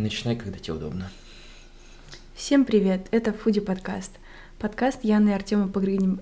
Начинай, 0.00 0.34
когда 0.34 0.58
тебе 0.58 0.72
удобно. 0.72 1.10
Всем 2.34 2.64
привет, 2.64 3.06
это 3.10 3.34
Фуди 3.34 3.60
подкаст. 3.60 4.12
Подкаст 4.58 5.04
Яны 5.04 5.28
и 5.28 5.32
Артема 5.34 5.68
Погрынем. 5.68 6.20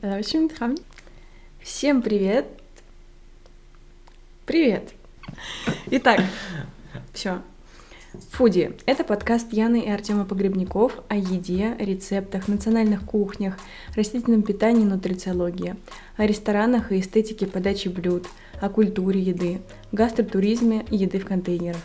Всем 1.62 2.02
привет. 2.02 2.46
Привет. 4.46 4.94
Итак, 5.92 6.20
все. 7.12 7.40
Фуди– 8.32 8.72
это 8.86 9.04
подкаст 9.04 9.52
Яны 9.52 9.82
и 9.82 9.90
Артема 9.90 10.24
Погребников 10.24 10.98
о 11.06 11.14
еде, 11.14 11.76
рецептах, 11.78 12.48
национальных 12.48 13.04
кухнях, 13.04 13.56
растительном 13.94 14.42
питании 14.42 14.82
и 14.82 14.86
нутрициологии, 14.86 15.76
о 16.16 16.26
ресторанах 16.26 16.90
и 16.90 16.98
эстетике 16.98 17.46
подачи 17.46 17.86
блюд, 17.86 18.26
о 18.60 18.70
культуре 18.70 19.20
еды, 19.20 19.60
гастротуризме 19.92 20.84
и 20.90 20.96
еды 20.96 21.20
в 21.20 21.26
контейнерах, 21.26 21.82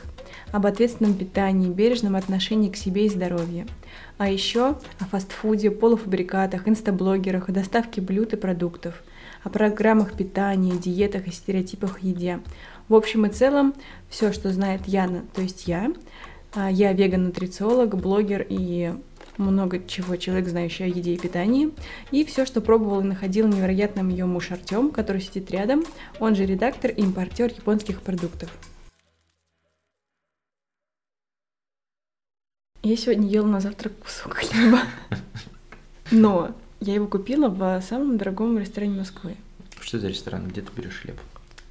об 0.54 0.68
ответственном 0.68 1.16
питании, 1.16 1.68
бережном 1.68 2.16
отношении 2.16 2.70
к 2.70 2.78
себе 2.78 3.08
и 3.08 3.10
здоровью, 3.10 3.66
а 4.20 4.30
еще 4.30 4.78
о 5.00 5.06
фастфуде, 5.10 5.72
полуфабрикатах, 5.72 6.68
инстаблогерах, 6.68 7.50
о 7.50 7.52
доставке 7.52 8.02
блюд 8.02 8.34
и 8.34 8.38
продуктов, 8.38 9.04
о 9.42 9.50
программах 9.50 10.14
питания, 10.14 10.74
диетах 10.74 11.28
и 11.28 11.32
стереотипах 11.32 12.04
еде. 12.04 12.40
В 12.88 12.94
общем 12.94 13.26
и 13.26 13.30
целом, 13.30 13.74
все, 14.10 14.32
что 14.32 14.54
знает 14.54 14.82
Яна, 14.86 15.24
то 15.34 15.42
есть 15.42 15.68
я. 15.68 15.92
А, 16.54 16.70
я 16.70 16.94
веган-нутрициолог, 16.94 17.96
блогер 17.98 18.46
и 18.48 18.94
много 19.38 19.84
чего 19.88 20.18
человек, 20.18 20.48
знающий 20.48 20.84
о 20.84 20.88
еде 20.88 21.16
и 21.16 21.18
питании. 21.18 21.72
И 22.12 22.24
все, 22.26 22.46
что 22.46 22.62
пробовал 22.62 23.02
и 23.02 23.06
находил 23.06 23.48
невероятным 23.48 24.10
ее 24.10 24.26
муж 24.26 24.52
Артем, 24.52 24.92
который 24.92 25.22
сидит 25.22 25.50
рядом, 25.50 25.84
он 26.20 26.36
же 26.36 26.46
редактор 26.46 26.92
и 26.92 27.02
импортер 27.02 27.52
японских 27.52 28.02
продуктов. 28.02 28.52
Я 32.86 32.98
сегодня 32.98 33.30
ела 33.30 33.48
на 33.48 33.62
завтрак 33.62 33.94
кусок 33.98 34.34
хлеба. 34.34 34.80
Но 36.12 36.54
я 36.82 36.96
его 36.96 37.08
купила 37.08 37.48
в 37.48 37.82
самом 37.82 38.18
дорогом 38.18 38.60
ресторане 38.60 39.00
Москвы. 39.00 39.38
Что 39.80 40.00
за 40.00 40.10
ресторан? 40.10 40.50
Где 40.50 40.62
ты 40.62 40.68
берешь 40.76 41.00
хлеб? 41.00 41.16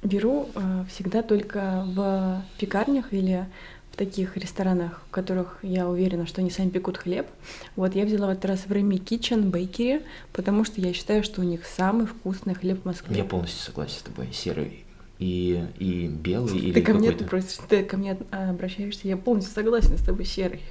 Беру 0.01 0.49
э, 0.55 0.85
всегда 0.89 1.21
только 1.21 1.85
в 1.85 2.43
пекарнях 2.57 3.13
или 3.13 3.45
в 3.91 3.95
таких 3.95 4.37
ресторанах, 4.37 5.03
в 5.07 5.11
которых 5.11 5.59
я 5.61 5.87
уверена, 5.87 6.25
что 6.25 6.41
они 6.41 6.49
сами 6.49 6.69
пекут 6.69 6.97
хлеб. 6.97 7.27
Вот 7.75 7.93
я 7.93 8.05
взяла 8.05 8.25
в 8.25 8.29
этот 8.31 8.45
раз 8.45 8.61
в 8.61 8.71
Remy 8.71 8.97
Kitchen 8.97 9.51
Bakery, 9.51 10.03
потому 10.31 10.65
что 10.65 10.81
я 10.81 10.93
считаю, 10.93 11.23
что 11.23 11.41
у 11.41 11.43
них 11.43 11.67
самый 11.67 12.07
вкусный 12.07 12.55
хлеб 12.55 12.81
в 12.81 12.85
Москве. 12.85 13.15
Я 13.15 13.23
полностью 13.23 13.61
согласен 13.61 13.99
с 13.99 14.01
тобой. 14.01 14.29
Серый 14.33 14.83
и, 15.19 15.65
и 15.79 16.07
белый 16.07 16.59
ты 16.59 16.67
или 16.67 16.81
ко 16.81 16.93
мне 16.93 17.11
какой-то... 17.11 17.29
просишь, 17.29 17.57
ты 17.69 17.83
ко 17.83 17.97
мне 17.97 18.17
обращаешься, 18.31 19.07
я 19.07 19.17
полностью 19.17 19.53
согласна 19.53 19.97
с 19.97 20.01
тобой, 20.01 20.25
серый. 20.25 20.61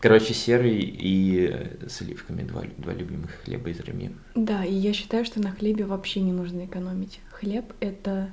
Короче, 0.00 0.34
серый 0.34 0.80
и 0.80 1.50
с 1.88 2.02
оливками. 2.02 2.42
Два, 2.42 2.64
два 2.76 2.92
любимых 2.92 3.30
хлеба 3.42 3.70
из 3.70 3.80
Реми. 3.80 4.14
Да, 4.34 4.62
и 4.62 4.74
я 4.74 4.92
считаю, 4.92 5.24
что 5.24 5.40
на 5.40 5.50
хлебе 5.50 5.86
вообще 5.86 6.20
не 6.20 6.32
нужно 6.32 6.66
экономить. 6.66 7.20
Хлеб— 7.30 7.72
это 7.80 8.30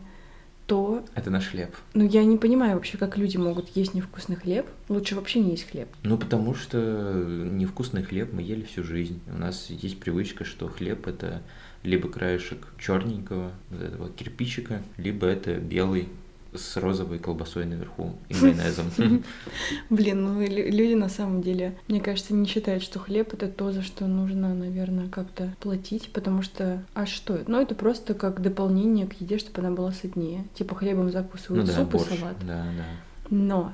то... 0.68 1.06
Это 1.16 1.30
наш 1.30 1.48
хлеб. 1.48 1.74
Ну, 1.94 2.06
я 2.06 2.26
не 2.26 2.38
понимаю 2.38 2.76
вообще, 2.76 2.98
как 2.98 3.18
люди 3.18 3.38
могут 3.38 3.70
есть 3.76 3.94
невкусный 3.94 4.36
хлеб. 4.36 4.66
Лучше 4.90 5.16
вообще 5.16 5.40
не 5.40 5.52
есть 5.52 5.70
хлеб. 5.70 5.88
Ну, 6.04 6.18
потому 6.18 6.56
что 6.56 6.78
невкусный 6.78 8.04
хлеб 8.04 8.34
мы 8.34 8.42
ели 8.42 8.64
всю 8.64 8.84
жизнь. 8.84 9.22
У 9.34 9.38
нас 9.38 9.70
есть 9.70 9.98
привычка, 9.98 10.44
что 10.44 10.68
хлеб 10.68 11.08
это 11.08 11.42
либо 11.84 12.10
краешек 12.10 12.68
черненького, 12.80 13.52
вот 13.70 13.82
этого 13.82 14.10
кирпичика, 14.10 14.82
либо 14.98 15.28
это 15.28 15.56
белый 15.56 16.10
с 16.54 16.76
розовой 16.76 17.18
колбасой 17.18 17.66
наверху 17.66 18.14
и 18.28 18.36
майонезом. 18.36 18.88
Блин, 19.90 20.24
ну 20.24 20.42
лю- 20.42 20.70
люди 20.70 20.94
на 20.96 21.08
самом 21.08 21.42
деле, 21.42 21.78
мне 21.88 22.02
кажется, 22.02 22.34
не 22.34 22.46
считают, 22.46 22.84
что 22.84 23.00
хлеб 23.00 23.34
это 23.34 23.48
то, 23.48 23.72
за 23.72 23.82
что 23.82 24.06
нужно, 24.06 24.54
наверное, 24.54 25.08
как-то 25.08 25.56
платить, 25.62 26.10
потому 26.12 26.42
что, 26.42 26.84
а 26.94 27.06
что? 27.06 27.40
Ну, 27.48 27.62
это 27.62 27.74
просто 27.74 28.14
как 28.14 28.42
дополнение 28.42 29.08
к 29.08 29.14
еде, 29.22 29.38
чтобы 29.38 29.62
она 29.62 29.72
была 29.72 29.92
сытнее. 29.94 30.44
Типа 30.54 30.76
хлебом 30.76 31.06
Ну 31.06 31.12
закусывают 31.12 31.66
да, 31.68 31.74
суп 31.74 31.88
и 31.96 31.98
борщ. 31.98 32.10
салат. 32.10 32.36
Да, 32.46 32.66
да. 32.78 32.86
Но, 33.30 33.74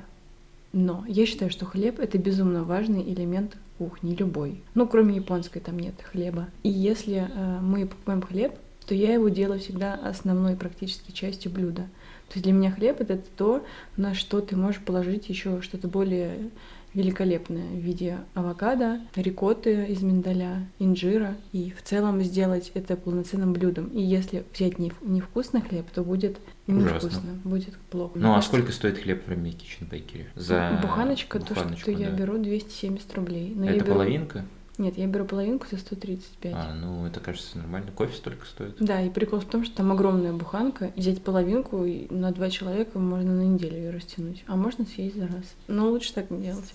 но 0.72 1.04
я 1.08 1.26
считаю, 1.26 1.50
что 1.50 1.66
хлеб 1.66 1.98
это 1.98 2.18
безумно 2.18 2.64
важный 2.64 3.02
элемент 3.02 3.56
кухни, 3.78 4.14
любой. 4.14 4.62
Ну, 4.74 4.86
кроме 4.86 5.16
японской, 5.16 5.60
там 5.60 5.78
нет 5.78 5.94
хлеба. 6.02 6.48
И 6.62 6.68
если 6.68 7.28
э, 7.28 7.60
мы 7.60 7.86
покупаем 7.86 8.22
хлеб, 8.22 8.54
то 8.86 8.94
я 8.94 9.12
его 9.12 9.28
делаю 9.28 9.60
всегда 9.60 9.94
основной 9.94 10.56
практически 10.56 11.12
частью 11.12 11.52
блюда. 11.52 11.82
То 12.28 12.34
есть 12.34 12.44
для 12.44 12.52
меня 12.52 12.70
хлеб 12.70 13.00
это 13.00 13.18
то, 13.36 13.64
на 13.96 14.14
что 14.14 14.40
ты 14.40 14.56
можешь 14.56 14.80
положить 14.80 15.28
еще 15.28 15.62
что-то 15.62 15.88
более 15.88 16.50
великолепное 16.94 17.66
в 17.68 17.78
виде 17.78 18.18
авокадо, 18.34 19.00
рикотты 19.14 19.86
из 19.86 20.02
миндаля, 20.02 20.66
инжира, 20.78 21.36
и 21.52 21.70
в 21.76 21.82
целом 21.82 22.22
сделать 22.22 22.70
это 22.74 22.96
полноценным 22.96 23.52
блюдом. 23.52 23.86
И 23.88 24.00
если 24.02 24.44
взять 24.54 24.78
нев- 24.78 25.00
невкусный 25.02 25.60
хлеб, 25.60 25.86
то 25.92 26.02
будет 26.02 26.38
невкусно, 26.66 27.32
будет 27.44 27.76
плохо. 27.90 28.12
Ну, 28.18 28.34
а 28.34 28.42
сколько 28.42 28.72
стоит 28.72 28.98
хлеб 28.98 29.26
в 29.26 29.30
Remy 29.30 29.56
Kitchen 29.56 29.88
Bakery? 29.90 30.26
За 30.34 30.78
Буханочка, 30.82 31.38
то, 31.40 31.54
буханочку, 31.54 31.80
что 31.82 31.90
я 31.92 32.10
да. 32.10 32.16
беру, 32.16 32.38
270 32.38 33.14
рублей. 33.14 33.52
Но 33.56 33.64
я 33.64 33.72
Это 33.72 33.84
беру- 33.84 33.94
половинка? 33.94 34.44
Нет, 34.78 34.96
я 34.96 35.06
беру 35.08 35.24
половинку 35.24 35.66
за 35.70 35.76
135. 35.76 36.54
А, 36.54 36.74
ну 36.74 37.04
это 37.04 37.18
кажется 37.18 37.58
нормально. 37.58 37.90
Кофе 37.92 38.14
столько 38.16 38.46
стоит. 38.46 38.76
Да, 38.78 39.02
и 39.02 39.10
прикол 39.10 39.40
в 39.40 39.44
том, 39.44 39.64
что 39.64 39.76
там 39.76 39.90
огромная 39.90 40.32
буханка. 40.32 40.92
Взять 40.94 41.22
половинку 41.22 41.84
на 42.10 42.30
два 42.30 42.48
человека 42.48 42.98
можно 42.98 43.32
на 43.32 43.42
неделю 43.42 43.76
ее 43.76 43.90
растянуть. 43.90 44.44
А 44.46 44.54
можно 44.54 44.86
съесть 44.86 45.16
за 45.16 45.26
раз. 45.26 45.44
Но 45.66 45.88
лучше 45.88 46.14
так 46.14 46.30
не 46.30 46.42
делать. 46.42 46.72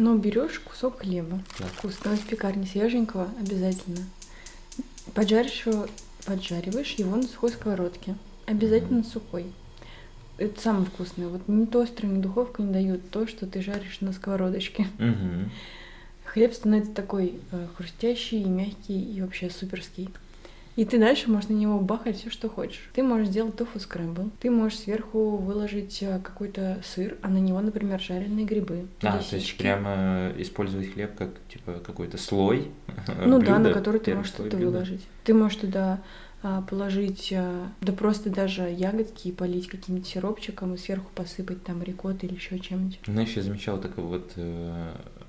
Но 0.00 0.16
берешь 0.16 0.58
кусок 0.60 1.00
хлеба, 1.00 1.42
Так. 1.58 1.66
вкусного 1.72 2.14
из 2.14 2.20
пекарни, 2.20 2.64
свеженького 2.64 3.28
обязательно. 3.38 3.98
Поджаришь 5.12 5.66
его, 5.66 5.88
поджариваешь 6.24 6.94
его 6.94 7.14
на 7.16 7.24
сухой 7.24 7.50
сковородке. 7.50 8.14
Обязательно 8.46 9.04
сухой. 9.04 9.44
Это 10.38 10.58
самое 10.58 10.86
вкусное. 10.86 11.28
Вот 11.28 11.46
ни 11.48 11.66
тостер, 11.66 12.06
ни 12.06 12.22
духовка 12.22 12.62
не 12.62 12.72
дают 12.72 13.10
то, 13.10 13.26
что 13.26 13.46
ты 13.46 13.60
жаришь 13.60 14.00
на 14.00 14.14
сковородочке. 14.14 14.86
Мгм. 14.96 15.50
Хлеб 16.24 16.54
становится 16.54 16.94
такой 16.94 17.34
э, 17.52 17.66
хрустящий 17.76 18.40
и 18.40 18.48
мягкий 18.48 19.02
и 19.02 19.20
вообще 19.20 19.50
суперский. 19.50 20.08
И 20.76 20.84
ты 20.84 20.98
дальше 20.98 21.30
можешь 21.30 21.48
на 21.48 21.54
него 21.54 21.78
бахать 21.80 22.18
все, 22.18 22.30
что 22.30 22.48
хочешь. 22.48 22.88
Ты 22.94 23.02
можешь 23.02 23.28
сделать 23.28 23.56
тофу 23.56 23.78
скрэмбл. 23.78 24.30
Ты 24.40 24.50
можешь 24.50 24.78
сверху 24.78 25.36
выложить 25.36 26.02
э, 26.02 26.20
какой-то 26.22 26.80
сыр, 26.84 27.16
а 27.22 27.28
на 27.28 27.38
него, 27.38 27.60
например, 27.60 28.00
жареные 28.00 28.46
грибы. 28.46 28.86
А, 29.02 29.16
лисички. 29.16 29.30
то 29.30 29.36
есть 29.36 29.56
прямо 29.58 30.32
использовать 30.38 30.92
хлеб 30.92 31.14
как 31.16 31.30
типа 31.52 31.80
какой-то 31.84 32.18
слой. 32.18 32.68
Ну 33.24 33.40
да, 33.40 33.58
на 33.58 33.64
блюда, 33.64 33.74
который 33.74 34.00
ты 34.00 34.14
можешь 34.14 34.32
что-то 34.32 34.56
блюда. 34.56 34.72
выложить. 34.72 35.02
Ты 35.24 35.34
можешь 35.34 35.58
туда 35.58 36.00
а, 36.42 36.62
положить, 36.62 37.34
да 37.80 37.92
просто 37.92 38.30
даже 38.30 38.62
ягодки 38.62 39.28
и 39.28 39.32
полить 39.32 39.68
каким-нибудь 39.68 40.08
сиропчиком 40.08 40.74
и 40.74 40.78
сверху 40.78 41.10
посыпать 41.14 41.62
там 41.64 41.82
рикоттой 41.82 42.28
или 42.28 42.36
еще 42.36 42.58
чем-нибудь. 42.58 43.00
Знаешь, 43.06 43.32
я 43.32 43.42
замечал 43.42 43.78
такой 43.78 44.04
вот 44.04 44.32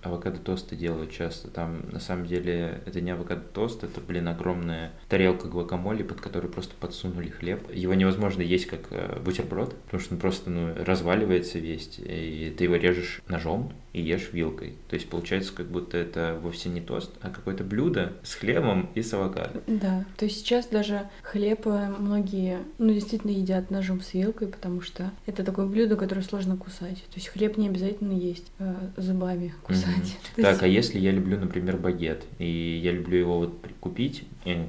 э, 0.03 0.07
авокадо 0.07 0.39
тосты 0.39 0.75
делают 0.75 1.11
часто. 1.11 1.49
Там 1.49 1.81
на 1.91 1.99
самом 1.99 2.25
деле 2.25 2.81
это 2.85 3.01
не 3.01 3.11
авокадо 3.11 3.41
тост, 3.41 3.83
это, 3.83 4.01
блин, 4.01 4.27
огромная 4.27 4.91
тарелка 5.09 5.47
гвакамоле, 5.47 6.03
под 6.03 6.21
которой 6.21 6.47
просто 6.47 6.73
подсунули 6.79 7.29
хлеб. 7.29 7.71
Его 7.73 7.93
невозможно 7.93 8.41
есть 8.41 8.65
как 8.65 8.87
э, 8.91 9.19
бутерброд, 9.19 9.75
потому 9.85 10.01
что 10.01 10.13
он 10.15 10.19
просто 10.19 10.49
ну, 10.49 10.73
разваливается 10.83 11.59
весь, 11.59 11.99
и 11.99 12.53
ты 12.57 12.65
его 12.65 12.75
режешь 12.75 13.21
ножом 13.27 13.73
и 13.93 14.01
ешь 14.01 14.29
вилкой. 14.31 14.75
То 14.89 14.95
есть 14.95 15.09
получается, 15.09 15.53
как 15.53 15.67
будто 15.67 15.97
это 15.97 16.39
вовсе 16.41 16.69
не 16.69 16.81
тост, 16.81 17.11
а 17.21 17.29
какое-то 17.29 17.63
блюдо 17.63 18.13
с 18.23 18.35
хлебом 18.35 18.89
и 18.95 19.01
с 19.01 19.13
авокадо. 19.13 19.61
Да, 19.67 20.05
то 20.17 20.25
есть 20.25 20.39
сейчас 20.39 20.67
даже 20.67 21.09
хлеб 21.23 21.67
э, 21.67 21.93
многие, 21.99 22.59
ну, 22.77 22.93
действительно 22.93 23.31
едят 23.31 23.69
ножом 23.69 24.01
с 24.01 24.13
вилкой, 24.13 24.47
потому 24.47 24.81
что 24.81 25.11
это 25.25 25.43
такое 25.43 25.65
блюдо, 25.65 25.95
которое 25.95 26.21
сложно 26.21 26.57
кусать. 26.57 26.97
То 26.97 27.15
есть 27.15 27.27
хлеб 27.27 27.57
не 27.57 27.67
обязательно 27.67 28.13
есть 28.13 28.51
э, 28.59 28.73
зубами 28.97 29.53
кусать. 29.63 29.90
Кстати. 29.91 30.17
Mm-hmm. 30.37 30.41
Так, 30.41 30.63
а 30.63 30.67
если 30.67 30.99
я 30.99 31.11
люблю, 31.11 31.39
например, 31.39 31.77
багет, 31.77 32.23
и 32.39 32.79
я 32.83 32.91
люблю 32.91 33.17
его 33.17 33.37
вот 33.39 33.65
купить, 33.79 34.23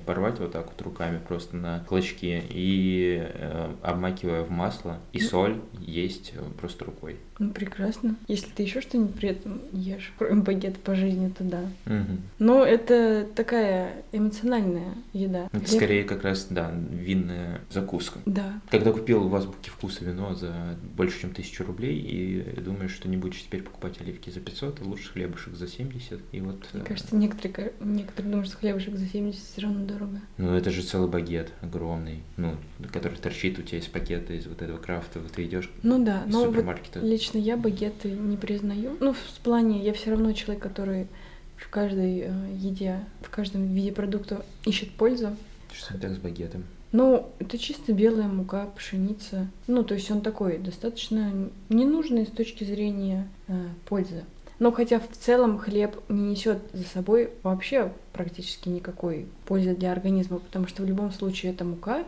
порвать 0.06 0.38
вот 0.38 0.52
так 0.52 0.66
вот 0.66 0.82
руками 0.82 1.20
просто 1.26 1.56
на 1.56 1.80
клочки 1.80 2.42
и 2.50 3.22
э, 3.22 3.74
обмакивая 3.82 4.42
в 4.42 4.50
масло 4.50 4.98
и 5.12 5.18
mm-hmm. 5.18 5.20
соль 5.20 5.60
есть 5.80 6.32
э, 6.34 6.42
просто 6.58 6.84
рукой. 6.84 7.16
Ну, 7.42 7.50
прекрасно. 7.50 8.14
Если 8.28 8.50
ты 8.50 8.62
еще 8.62 8.80
что-нибудь 8.80 9.16
при 9.16 9.30
этом 9.30 9.62
ешь, 9.72 10.12
кроме 10.16 10.42
багета 10.42 10.78
по 10.78 10.94
жизни, 10.94 11.28
то 11.28 11.42
да. 11.42 11.62
Угу. 11.86 12.18
Но 12.38 12.64
это 12.64 13.26
такая 13.34 14.04
эмоциональная 14.12 14.94
еда. 15.12 15.48
Это 15.52 15.72
Я... 15.72 15.76
скорее 15.76 16.04
как 16.04 16.22
раз, 16.22 16.46
да, 16.50 16.72
винная 16.90 17.62
закуска. 17.68 18.20
Да. 18.26 18.60
Когда 18.70 18.92
купил 18.92 19.28
в 19.28 19.34
Азбуке 19.34 19.70
вкуса 19.70 20.04
вино 20.04 20.34
за 20.34 20.78
больше, 20.94 21.22
чем 21.22 21.34
тысячу 21.34 21.64
рублей, 21.64 21.98
и 21.98 22.60
думаешь, 22.60 22.92
что 22.92 23.08
не 23.08 23.16
будешь 23.16 23.42
теперь 23.42 23.62
покупать 23.62 24.00
оливки 24.00 24.30
за 24.30 24.38
500, 24.38 24.80
а 24.80 24.84
лучше 24.84 25.11
хлебушек 25.12 25.54
за 25.54 25.68
70, 25.68 26.20
и 26.32 26.40
вот... 26.40 26.66
Мне 26.72 26.82
э, 26.82 26.86
кажется, 26.86 27.16
некоторые, 27.16 27.72
некоторые 27.80 28.30
думают, 28.30 28.48
что 28.48 28.58
хлебушек 28.58 28.96
за 28.96 29.06
70 29.06 29.40
все 29.40 29.60
равно 29.62 29.86
дорого. 29.86 30.20
Ну, 30.38 30.54
это 30.54 30.70
же 30.70 30.82
целый 30.82 31.08
багет 31.08 31.52
огромный, 31.60 32.22
ну, 32.36 32.56
который 32.92 33.18
торчит 33.18 33.58
у 33.58 33.62
тебя 33.62 33.78
из 33.78 33.86
пакета, 33.86 34.32
из 34.32 34.46
вот 34.46 34.62
этого 34.62 34.78
крафта, 34.78 35.20
вот 35.20 35.32
ты 35.32 35.44
идешь 35.44 35.70
ну, 35.82 36.04
да, 36.04 36.24
но. 36.26 36.50
Вот 36.50 36.66
лично 36.96 37.38
я 37.38 37.56
багеты 37.56 38.10
не 38.10 38.36
признаю. 38.36 38.96
Ну, 39.00 39.12
в 39.12 39.40
плане, 39.42 39.82
я 39.82 39.92
все 39.92 40.10
равно 40.10 40.32
человек, 40.32 40.62
который 40.62 41.08
в 41.56 41.68
каждой 41.68 42.24
э, 42.26 42.32
еде, 42.56 43.04
в 43.20 43.30
каждом 43.30 43.74
виде 43.74 43.92
продукта 43.92 44.44
ищет 44.64 44.90
пользу. 44.92 45.36
Что 45.72 45.98
так 45.98 46.12
с 46.12 46.18
багетом? 46.18 46.64
Ну, 46.92 47.32
это 47.38 47.56
чисто 47.56 47.94
белая 47.94 48.28
мука, 48.28 48.68
пшеница. 48.76 49.48
Ну, 49.66 49.82
то 49.82 49.94
есть 49.94 50.10
он 50.10 50.20
такой 50.20 50.58
достаточно 50.58 51.50
ненужный 51.70 52.26
с 52.26 52.30
точки 52.30 52.64
зрения 52.64 53.28
э, 53.48 53.68
пользы. 53.86 54.24
Но 54.62 54.70
хотя 54.70 55.00
в 55.00 55.08
целом 55.18 55.58
хлеб 55.58 55.96
не 56.08 56.22
несет 56.22 56.58
за 56.72 56.84
собой 56.84 57.30
вообще 57.42 57.92
практически 58.12 58.68
никакой 58.68 59.26
пользы 59.44 59.74
для 59.74 59.90
организма, 59.90 60.38
потому 60.38 60.68
что 60.68 60.84
в 60.84 60.86
любом 60.86 61.10
случае 61.10 61.50
это 61.50 61.64
мука 61.64 62.04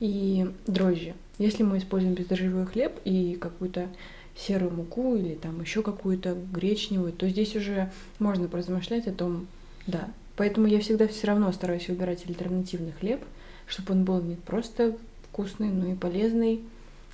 и 0.00 0.46
дрожжи. 0.66 1.14
Если 1.38 1.62
мы 1.62 1.78
используем 1.78 2.12
бездрожжевой 2.12 2.66
хлеб 2.66 2.92
и 3.06 3.38
какую-то 3.40 3.88
серую 4.36 4.72
муку 4.72 5.16
или 5.16 5.34
там 5.34 5.62
еще 5.62 5.82
какую-то 5.82 6.36
гречневую, 6.52 7.10
то 7.10 7.26
здесь 7.26 7.56
уже 7.56 7.90
можно 8.18 8.48
поразмышлять 8.48 9.06
о 9.06 9.12
том, 9.12 9.46
да. 9.86 10.10
Поэтому 10.36 10.66
я 10.66 10.80
всегда 10.80 11.08
все 11.08 11.28
равно 11.28 11.50
стараюсь 11.52 11.88
выбирать 11.88 12.26
альтернативный 12.28 12.92
хлеб, 12.92 13.24
чтобы 13.66 13.94
он 13.94 14.04
был 14.04 14.20
не 14.20 14.34
просто 14.34 14.94
вкусный, 15.30 15.70
но 15.70 15.86
и 15.86 15.94
полезный 15.94 16.60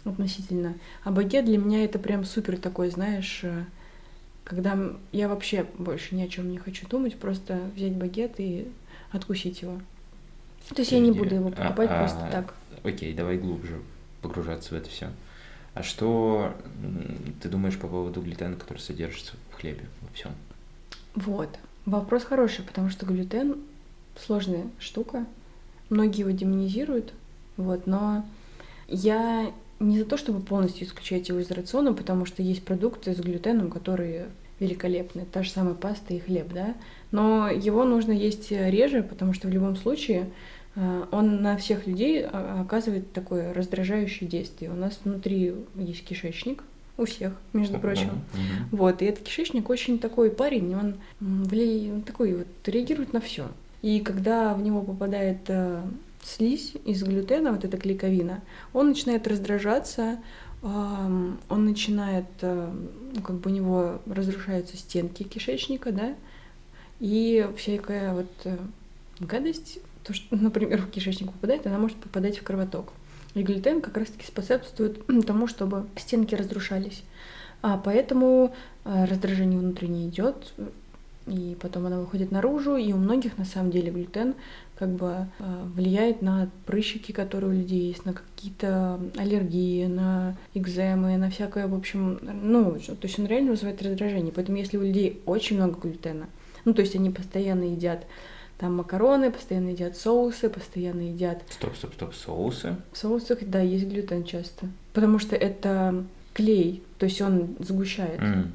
относительно. 0.04 0.74
А 1.04 1.12
багет 1.12 1.44
для 1.44 1.58
меня 1.58 1.84
это 1.84 2.00
прям 2.00 2.24
супер 2.24 2.56
такой, 2.56 2.90
знаешь, 2.90 3.42
э, 3.44 3.66
когда 4.50 4.76
я 5.12 5.28
вообще 5.28 5.64
больше 5.78 6.16
ни 6.16 6.22
о 6.22 6.28
чем 6.28 6.50
не 6.50 6.58
хочу 6.58 6.84
думать, 6.88 7.16
просто 7.16 7.60
взять 7.76 7.92
багет 7.92 8.32
и 8.38 8.66
откусить 9.12 9.62
его. 9.62 9.76
То 10.70 10.80
есть 10.80 10.90
Подожди, 10.90 10.96
я 10.96 11.00
не 11.00 11.12
буду 11.12 11.36
его 11.36 11.50
покупать 11.50 11.88
а, 11.88 12.00
просто 12.00 12.26
а, 12.26 12.30
так. 12.32 12.54
Окей, 12.82 13.14
давай 13.14 13.38
глубже 13.38 13.80
погружаться 14.22 14.70
в 14.70 14.76
это 14.76 14.90
все. 14.90 15.10
А 15.74 15.84
что 15.84 16.52
ты 17.40 17.48
думаешь 17.48 17.78
по 17.78 17.86
поводу 17.86 18.20
глютена, 18.22 18.56
который 18.56 18.78
содержится 18.78 19.34
в 19.52 19.54
хлебе, 19.54 19.84
во 20.02 20.12
всем? 20.14 20.32
Вот. 21.14 21.56
Вопрос 21.86 22.24
хороший, 22.24 22.64
потому 22.64 22.90
что 22.90 23.06
глютен 23.06 23.56
сложная 24.18 24.66
штука. 24.80 25.26
Многие 25.90 26.22
его 26.22 26.30
демонизируют, 26.32 27.12
вот, 27.56 27.86
но 27.86 28.26
я 28.88 29.52
не 29.80 29.98
за 29.98 30.04
то, 30.04 30.16
чтобы 30.16 30.40
полностью 30.40 30.86
исключать 30.86 31.28
его 31.28 31.40
из 31.40 31.50
рациона, 31.50 31.92
потому 31.92 32.26
что 32.26 32.42
есть 32.42 32.64
продукты 32.64 33.14
с 33.14 33.18
глютеном, 33.18 33.70
которые 33.70 34.26
великолепны. 34.60 35.26
Та 35.32 35.42
же 35.42 35.50
самая 35.50 35.74
паста 35.74 36.14
и 36.14 36.20
хлеб, 36.20 36.52
да. 36.52 36.74
Но 37.10 37.48
его 37.48 37.84
нужно 37.84 38.12
есть 38.12 38.50
реже, 38.52 39.02
потому 39.02 39.32
что 39.32 39.48
в 39.48 39.50
любом 39.50 39.74
случае 39.76 40.26
Э, 40.76 41.04
он 41.10 41.42
на 41.42 41.56
всех 41.56 41.86
людей 41.86 42.24
а, 42.24 42.62
оказывает 42.62 43.12
такое 43.12 43.52
раздражающее 43.52 44.28
действие. 44.28 44.70
У 44.70 44.74
нас 44.74 45.00
внутри 45.04 45.54
есть 45.76 46.04
кишечник, 46.04 46.62
у 46.96 47.04
всех, 47.04 47.32
между 47.52 47.78
прочим. 47.78 48.10
Uh-huh. 48.10 48.76
Вот, 48.76 49.02
и 49.02 49.06
этот 49.06 49.24
кишечник 49.24 49.70
очень 49.70 49.98
такой 49.98 50.30
парень, 50.30 50.74
он, 50.74 50.96
он 51.20 52.02
такой 52.02 52.34
вот 52.34 52.46
реагирует 52.66 53.12
на 53.12 53.20
все. 53.20 53.48
И 53.80 54.00
когда 54.00 54.52
в 54.52 54.62
него 54.62 54.82
попадает 54.82 55.38
э, 55.48 55.80
слизь 56.22 56.74
из 56.84 57.02
глютена, 57.02 57.52
вот 57.52 57.64
эта 57.64 57.76
клейковина, 57.76 58.42
он 58.72 58.88
начинает 58.88 59.26
раздражаться, 59.26 60.18
он 60.62 61.38
начинает, 61.48 62.26
э, 62.42 62.70
ну, 63.14 63.22
как 63.22 63.36
бы 63.36 63.50
у 63.50 63.54
него 63.54 64.02
разрушаются 64.04 64.76
стенки 64.76 65.22
кишечника, 65.22 65.90
да, 65.90 66.14
и 66.98 67.48
всякая 67.56 68.12
вот 68.12 68.30
э, 68.44 68.58
гадость 69.20 69.78
то, 70.04 70.12
что, 70.12 70.36
например, 70.36 70.82
в 70.82 70.90
кишечник 70.90 71.32
попадает, 71.32 71.66
она 71.66 71.78
может 71.78 71.96
попадать 71.96 72.38
в 72.38 72.42
кровоток. 72.42 72.92
И 73.34 73.42
глютен 73.42 73.80
как 73.80 73.96
раз-таки 73.96 74.26
способствует 74.26 75.00
тому, 75.26 75.46
чтобы 75.46 75.86
стенки 75.96 76.34
разрушались. 76.34 77.04
А 77.62 77.78
поэтому 77.78 78.54
э, 78.84 79.04
раздражение 79.04 79.58
внутреннее 79.58 80.08
идет, 80.08 80.52
и 81.26 81.56
потом 81.60 81.86
она 81.86 82.00
выходит 82.00 82.30
наружу, 82.30 82.76
и 82.76 82.92
у 82.92 82.96
многих 82.96 83.38
на 83.38 83.44
самом 83.44 83.70
деле 83.70 83.90
глютен 83.90 84.34
как 84.78 84.88
бы 84.88 85.26
э, 85.38 85.62
влияет 85.74 86.22
на 86.22 86.48
прыщики, 86.64 87.12
которые 87.12 87.50
у 87.50 87.54
людей 87.54 87.88
есть, 87.88 88.06
на 88.06 88.14
какие-то 88.14 88.98
аллергии, 89.18 89.84
на 89.86 90.38
экземы, 90.54 91.18
на 91.18 91.28
всякое, 91.28 91.66
в 91.66 91.74
общем, 91.74 92.18
ну, 92.22 92.72
то 92.72 93.06
есть 93.06 93.18
он 93.18 93.26
реально 93.26 93.50
вызывает 93.50 93.82
раздражение. 93.82 94.32
Поэтому 94.34 94.56
если 94.56 94.78
у 94.78 94.82
людей 94.82 95.20
очень 95.26 95.56
много 95.56 95.78
глютена, 95.78 96.28
ну, 96.64 96.72
то 96.72 96.80
есть 96.80 96.96
они 96.96 97.10
постоянно 97.10 97.64
едят 97.64 98.06
там 98.56 98.76
макароны, 98.76 99.30
постоянно 99.30 99.70
едят 99.70 99.96
соусы, 99.96 100.48
постоянно 100.48 101.00
едят... 101.00 101.42
Стоп, 101.50 101.76
стоп, 101.76 101.94
стоп, 101.94 102.14
соусы? 102.14 102.76
В 102.92 102.98
соусах, 102.98 103.38
да, 103.42 103.60
есть 103.60 103.86
глютен 103.86 104.24
часто. 104.24 104.66
Потому 104.94 105.18
что 105.18 105.36
это 105.36 106.04
клей, 106.34 106.82
то 106.98 107.04
есть 107.04 107.20
он 107.20 107.56
сгущает. 107.58 108.20
Mm. 108.20 108.46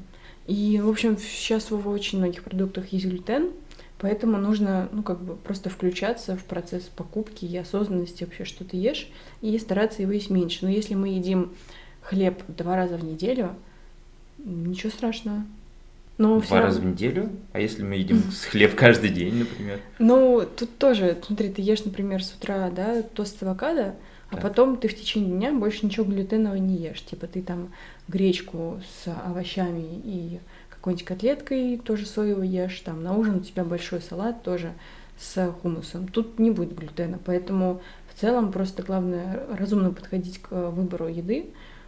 И, 0.46 0.80
в 0.80 0.88
общем, 0.88 1.18
сейчас 1.18 1.70
в 1.70 1.88
очень 1.88 2.18
многих 2.18 2.42
продуктах 2.44 2.92
есть 2.92 3.06
глютен, 3.06 3.50
поэтому 3.98 4.38
нужно, 4.38 4.88
ну, 4.92 5.02
как 5.02 5.20
бы 5.20 5.36
просто 5.36 5.70
включаться 5.70 6.36
в 6.36 6.44
процесс 6.44 6.84
покупки 6.84 7.44
и 7.44 7.56
осознанности 7.56 8.24
вообще, 8.24 8.44
что 8.44 8.64
ты 8.64 8.76
ешь, 8.76 9.08
и 9.42 9.58
стараться 9.58 10.02
его 10.02 10.12
есть 10.12 10.30
меньше. 10.30 10.60
Но 10.62 10.70
если 10.70 10.94
мы 10.94 11.08
едим 11.08 11.52
хлеб 12.00 12.42
два 12.48 12.76
раза 12.76 12.96
в 12.96 13.04
неделю, 13.04 13.54
ничего 14.38 14.90
страшного. 14.90 15.44
Но 16.18 16.40
Два 16.40 16.62
раза 16.62 16.80
в 16.80 16.84
неделю? 16.84 17.30
А 17.52 17.60
если 17.60 17.82
мы 17.82 17.96
едим 17.96 18.22
хлеб 18.50 18.74
каждый 18.74 19.10
день, 19.10 19.40
например? 19.40 19.80
Ну, 19.98 20.46
тут 20.56 20.78
тоже, 20.78 21.18
смотри, 21.26 21.50
ты 21.50 21.60
ешь, 21.60 21.84
например, 21.84 22.24
с 22.24 22.32
утра, 22.32 22.70
да, 22.70 23.02
тост 23.02 23.38
с 23.38 23.42
авокадо, 23.42 23.96
а 24.30 24.36
потом 24.38 24.76
ты 24.76 24.88
в 24.88 24.96
течение 24.96 25.30
дня 25.30 25.52
больше 25.52 25.84
ничего 25.84 26.04
глютенового 26.04 26.56
не 26.56 26.76
ешь. 26.76 27.02
Типа 27.02 27.26
ты 27.26 27.42
там 27.42 27.72
гречку 28.08 28.80
с 29.02 29.08
овощами 29.26 30.00
и 30.04 30.40
какой-нибудь 30.70 31.04
котлеткой 31.04 31.78
тоже 31.78 32.06
соевый 32.06 32.48
ешь, 32.48 32.80
там 32.80 33.02
на 33.02 33.16
ужин 33.16 33.36
у 33.36 33.40
тебя 33.40 33.64
большой 33.64 34.00
салат 34.00 34.42
тоже 34.42 34.72
с 35.18 35.52
хумусом. 35.60 36.06
Тут 36.06 36.38
не 36.38 36.50
будет 36.50 36.76
глютена, 36.76 37.18
поэтому 37.24 37.80
в 38.14 38.20
целом 38.20 38.52
просто 38.52 38.82
главное 38.82 39.46
разумно 39.52 39.90
подходить 39.90 40.38
к 40.38 40.70
выбору 40.70 41.08
еды. 41.08 41.46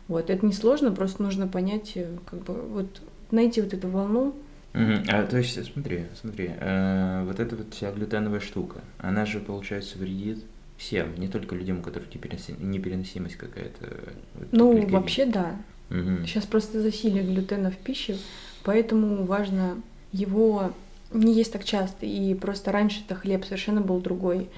Вот, 0.08 0.30
это 0.30 0.44
несложно, 0.44 0.90
просто 0.90 1.22
нужно 1.22 1.46
понять, 1.46 1.92
э, 1.94 2.16
как 2.28 2.42
бы, 2.42 2.54
вот 2.54 3.02
найти 3.30 3.60
вот 3.60 3.74
эту 3.74 3.88
волну. 3.88 4.34
Угу. 4.74 4.92
А 5.08 5.22
то 5.24 5.36
есть, 5.36 5.72
смотри, 5.72 6.06
смотри, 6.20 6.50
э, 6.58 7.24
вот 7.24 7.38
эта 7.38 7.56
вот 7.56 7.74
вся 7.74 7.92
глютеновая 7.92 8.40
штука, 8.40 8.80
она 8.98 9.26
же, 9.26 9.38
получается, 9.38 9.98
вредит 9.98 10.44
всем, 10.76 11.14
не 11.18 11.28
только 11.28 11.54
людям, 11.54 11.80
у 11.80 11.82
которых 11.82 12.08
непереносимость 12.14 13.36
какая-то. 13.36 13.86
Вот, 14.34 14.48
ну, 14.50 14.88
вообще 14.88 15.26
да. 15.26 15.56
Угу. 15.90 16.26
Сейчас 16.26 16.44
просто 16.44 16.80
засилие 16.80 17.22
глютена 17.22 17.70
в 17.70 17.76
пище, 17.76 18.18
поэтому 18.62 19.24
важно 19.24 19.80
его 20.12 20.72
не 21.12 21.32
есть 21.34 21.52
так 21.52 21.64
часто. 21.64 22.06
И 22.06 22.34
просто 22.34 22.72
раньше-то 22.72 23.14
хлеб 23.14 23.44
совершенно 23.44 23.80
был 23.80 24.00
другой. 24.00 24.48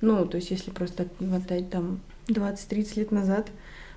Ну, 0.00 0.26
то 0.26 0.36
есть, 0.36 0.50
если 0.50 0.70
просто 0.70 1.04
отмотать 1.04 1.70
там 1.70 2.00
20-30 2.28 2.98
лет 2.98 3.10
назад, 3.10 3.48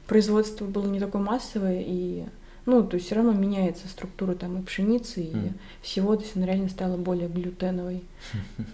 производство 0.08 0.66
было 0.66 0.88
не 0.88 1.00
такое 1.00 1.22
массовое, 1.22 1.84
и 1.86 2.26
ну, 2.66 2.84
то 2.84 2.96
есть 2.96 3.08
все 3.08 3.16
равно 3.16 3.34
меняется 3.34 3.88
структура 3.88 4.36
там 4.36 4.60
и 4.60 4.64
пшеницы, 4.64 5.24
и 5.24 5.34
mm. 5.34 5.54
всего, 5.82 6.16
то 6.16 6.24
есть 6.24 6.36
она 6.36 6.46
реально 6.46 6.70
стала 6.70 6.98
более 6.98 7.28
глютеновой. 7.28 8.04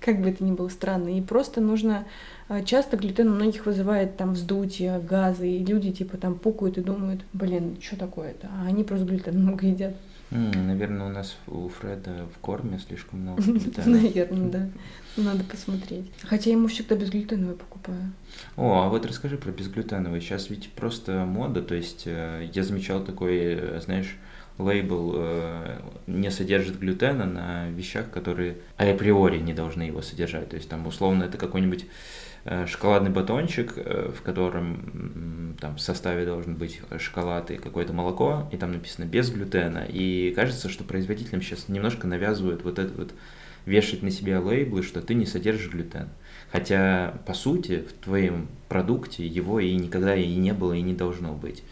Как 0.00 0.20
бы 0.20 0.30
это 0.30 0.44
ни 0.44 0.52
было 0.52 0.68
странно. 0.68 1.16
И 1.16 1.20
просто 1.20 1.60
нужно... 1.60 2.06
А, 2.48 2.62
часто 2.62 2.96
глютен 2.96 3.28
у 3.28 3.34
многих 3.34 3.66
вызывает 3.66 4.16
там 4.16 4.34
вздутие, 4.34 5.00
газы, 5.00 5.48
и 5.48 5.64
люди 5.64 5.92
типа 5.92 6.16
там 6.16 6.38
пукают 6.38 6.78
и 6.78 6.82
думают, 6.82 7.22
блин, 7.32 7.76
что 7.80 7.96
такое-то? 7.96 8.48
А 8.52 8.66
они 8.66 8.84
просто 8.84 9.04
глютен 9.04 9.40
много 9.40 9.66
едят. 9.66 9.94
наверное, 10.30 11.06
у 11.06 11.10
нас 11.10 11.36
у 11.48 11.68
Фреда 11.68 12.26
в 12.34 12.38
корме 12.38 12.78
слишком 12.78 13.20
много 13.20 13.42
глютена. 13.46 13.86
Наверное, 13.86 14.50
да. 14.50 14.68
Надо 15.16 15.44
посмотреть. 15.44 16.10
Хотя 16.22 16.50
ему 16.50 16.68
всегда 16.68 16.94
безглютеновый 16.94 17.56
покупаю. 17.56 18.12
О, 18.56 18.82
а 18.82 18.88
вот 18.90 19.06
расскажи 19.06 19.38
про 19.38 19.50
безглютеновый. 19.50 20.20
Сейчас 20.20 20.50
ведь 20.50 20.70
просто 20.72 21.24
мода, 21.24 21.62
то 21.62 21.74
есть 21.74 22.02
э, 22.06 22.48
я 22.52 22.62
замечал 22.62 23.02
такой, 23.02 23.38
э, 23.38 23.80
знаешь, 23.82 24.16
лейбл 24.58 25.12
э, 25.16 25.78
не 26.06 26.30
содержит 26.30 26.78
глютена 26.78 27.26
на 27.26 27.68
вещах, 27.70 28.10
которые 28.10 28.56
априори 28.76 29.38
не 29.38 29.54
должны 29.54 29.82
его 29.82 30.02
содержать. 30.02 30.50
То 30.50 30.56
есть 30.56 30.68
там 30.68 30.86
условно 30.86 31.24
это 31.24 31.36
какой-нибудь 31.36 31.86
э, 32.44 32.66
шоколадный 32.66 33.10
батончик, 33.10 33.74
э, 33.76 34.10
в 34.16 34.22
котором 34.22 35.56
там 35.60 35.76
в 35.76 35.80
составе 35.80 36.24
должен 36.24 36.54
быть 36.54 36.80
шоколад 36.98 37.50
и 37.50 37.56
какое-то 37.56 37.92
молоко, 37.92 38.48
и 38.52 38.56
там 38.56 38.72
написано 38.72 39.04
без 39.04 39.30
глютена. 39.30 39.84
И 39.88 40.32
кажется, 40.34 40.68
что 40.68 40.84
производителям 40.84 41.42
сейчас 41.42 41.68
немножко 41.68 42.06
навязывают 42.06 42.64
вот 42.64 42.78
это 42.78 42.92
вот 42.96 43.12
вешать 43.66 44.02
на 44.02 44.10
себя 44.10 44.40
лейблы, 44.40 44.82
что 44.82 45.02
ты 45.02 45.14
не 45.14 45.26
содержишь 45.26 45.70
глютен. 45.70 46.08
Хотя, 46.50 47.18
по 47.26 47.34
сути, 47.34 47.84
в 47.88 48.04
твоем 48.04 48.48
продукте 48.68 49.26
его 49.26 49.60
и 49.60 49.74
никогда 49.74 50.14
и 50.14 50.34
не 50.36 50.52
было, 50.52 50.72
и 50.72 50.80
не 50.80 50.94
должно 50.94 51.34
быть. 51.34 51.62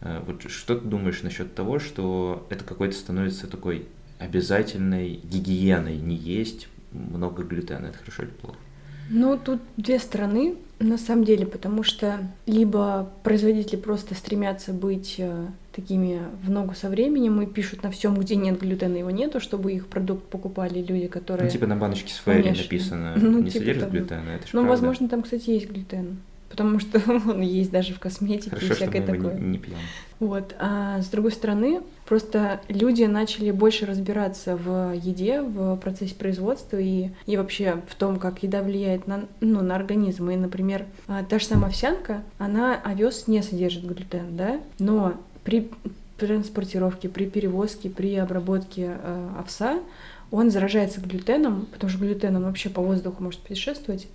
Э, 0.00 0.20
вот 0.26 0.50
что 0.50 0.76
ты 0.76 0.86
думаешь 0.86 1.22
насчет 1.22 1.54
того, 1.54 1.78
что 1.78 2.46
это 2.50 2.64
какой-то 2.64 2.94
становится 2.94 3.46
такой 3.46 3.86
обязательной 4.18 5.20
гигиеной 5.24 5.96
не 5.96 6.16
есть 6.16 6.68
много 6.92 7.42
глютена? 7.42 7.86
Это 7.86 7.98
хорошо 7.98 8.24
или 8.24 8.30
плохо? 8.30 8.56
Ну, 9.10 9.38
тут 9.38 9.60
две 9.78 9.98
стороны, 9.98 10.56
на 10.80 10.98
самом 10.98 11.24
деле, 11.24 11.46
потому 11.46 11.82
что 11.82 12.18
либо 12.46 13.10
производители 13.22 13.76
просто 13.76 14.14
стремятся 14.14 14.72
быть 14.74 15.14
э, 15.18 15.46
такими 15.74 16.20
в 16.42 16.50
ногу 16.50 16.74
со 16.74 16.90
временем 16.90 17.40
и 17.40 17.46
пишут 17.46 17.82
на 17.82 17.90
всем, 17.90 18.14
где 18.16 18.36
нет 18.36 18.60
глютена, 18.60 18.96
его 18.96 19.10
нету, 19.10 19.40
чтобы 19.40 19.72
их 19.72 19.86
продукт 19.86 20.24
покупали 20.28 20.80
люди, 20.82 21.06
которые... 21.06 21.46
Ну, 21.46 21.50
типа 21.50 21.66
на 21.66 21.76
баночке 21.76 22.12
с 22.12 22.18
фэри 22.18 22.50
написано, 22.50 23.14
ну, 23.16 23.38
не 23.38 23.50
типа 23.50 23.60
содержит 23.60 23.84
того. 23.84 23.92
глютена, 23.92 24.28
это 24.28 24.42
же 24.46 24.50
Ну, 24.52 24.60
правда. 24.60 24.68
возможно, 24.70 25.08
там, 25.08 25.22
кстати, 25.22 25.50
есть 25.50 25.70
глютен 25.70 26.18
потому 26.48 26.80
что 26.80 27.00
он 27.08 27.40
есть 27.40 27.70
даже 27.70 27.94
в 27.94 28.00
косметике 28.00 28.50
Хорошо, 28.50 28.72
и 28.72 28.76
всякое 28.76 29.02
что 29.02 29.12
мы 29.12 29.16
такое. 29.18 29.34
Его 29.34 29.44
не, 29.44 29.50
не 29.52 29.58
пьем. 29.58 29.76
Вот. 30.20 30.54
А 30.58 31.00
с 31.00 31.06
другой 31.06 31.32
стороны, 31.32 31.80
просто 32.06 32.60
люди 32.68 33.04
начали 33.04 33.50
больше 33.50 33.86
разбираться 33.86 34.56
в 34.56 34.92
еде, 34.92 35.42
в 35.42 35.76
процессе 35.76 36.14
производства 36.14 36.76
и, 36.76 37.10
и 37.26 37.36
вообще 37.36 37.82
в 37.88 37.94
том, 37.94 38.18
как 38.18 38.42
еда 38.42 38.62
влияет 38.62 39.06
на, 39.06 39.26
ну, 39.40 39.62
на 39.62 39.76
организм. 39.76 40.30
И, 40.30 40.36
например, 40.36 40.86
а, 41.06 41.22
та 41.22 41.38
же 41.38 41.46
самая 41.46 41.68
овсянка, 41.68 42.22
она, 42.38 42.80
овес 42.82 43.28
не 43.28 43.42
содержит 43.42 43.84
глютен, 43.84 44.36
да, 44.36 44.60
но 44.78 45.14
при 45.44 45.70
транспортировке, 46.18 47.08
при 47.08 47.26
перевозке, 47.26 47.88
при 47.88 48.16
обработке 48.16 48.96
э, 49.00 49.28
овса 49.38 49.80
он 50.30 50.50
заражается 50.50 51.00
глютеном, 51.00 51.66
потому 51.72 51.90
что 51.90 52.00
глютен 52.00 52.36
он 52.36 52.44
вообще 52.44 52.68
по 52.68 52.82
воздуху 52.82 53.22
может 53.22 53.40
путешествовать, 53.40 54.08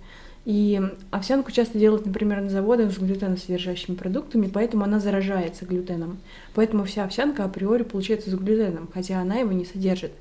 и 0.44 0.80
овсянку 1.10 1.50
часто 1.52 1.78
делают, 1.78 2.04
например, 2.04 2.42
на 2.42 2.50
заводах 2.50 2.92
с 2.92 2.98
глютеносодержащими 2.98 3.96
продуктами, 3.96 4.50
поэтому 4.52 4.84
она 4.84 5.00
заражается 5.00 5.64
глютеном. 5.64 6.18
Поэтому 6.54 6.84
вся 6.84 7.04
овсянка 7.04 7.44
априори 7.44 7.82
получается 7.82 8.30
с 8.30 8.34
глютеном, 8.34 8.88
хотя 8.92 9.20
она 9.20 9.36
его 9.36 9.52
не 9.52 9.64
содержит. 9.64 10.12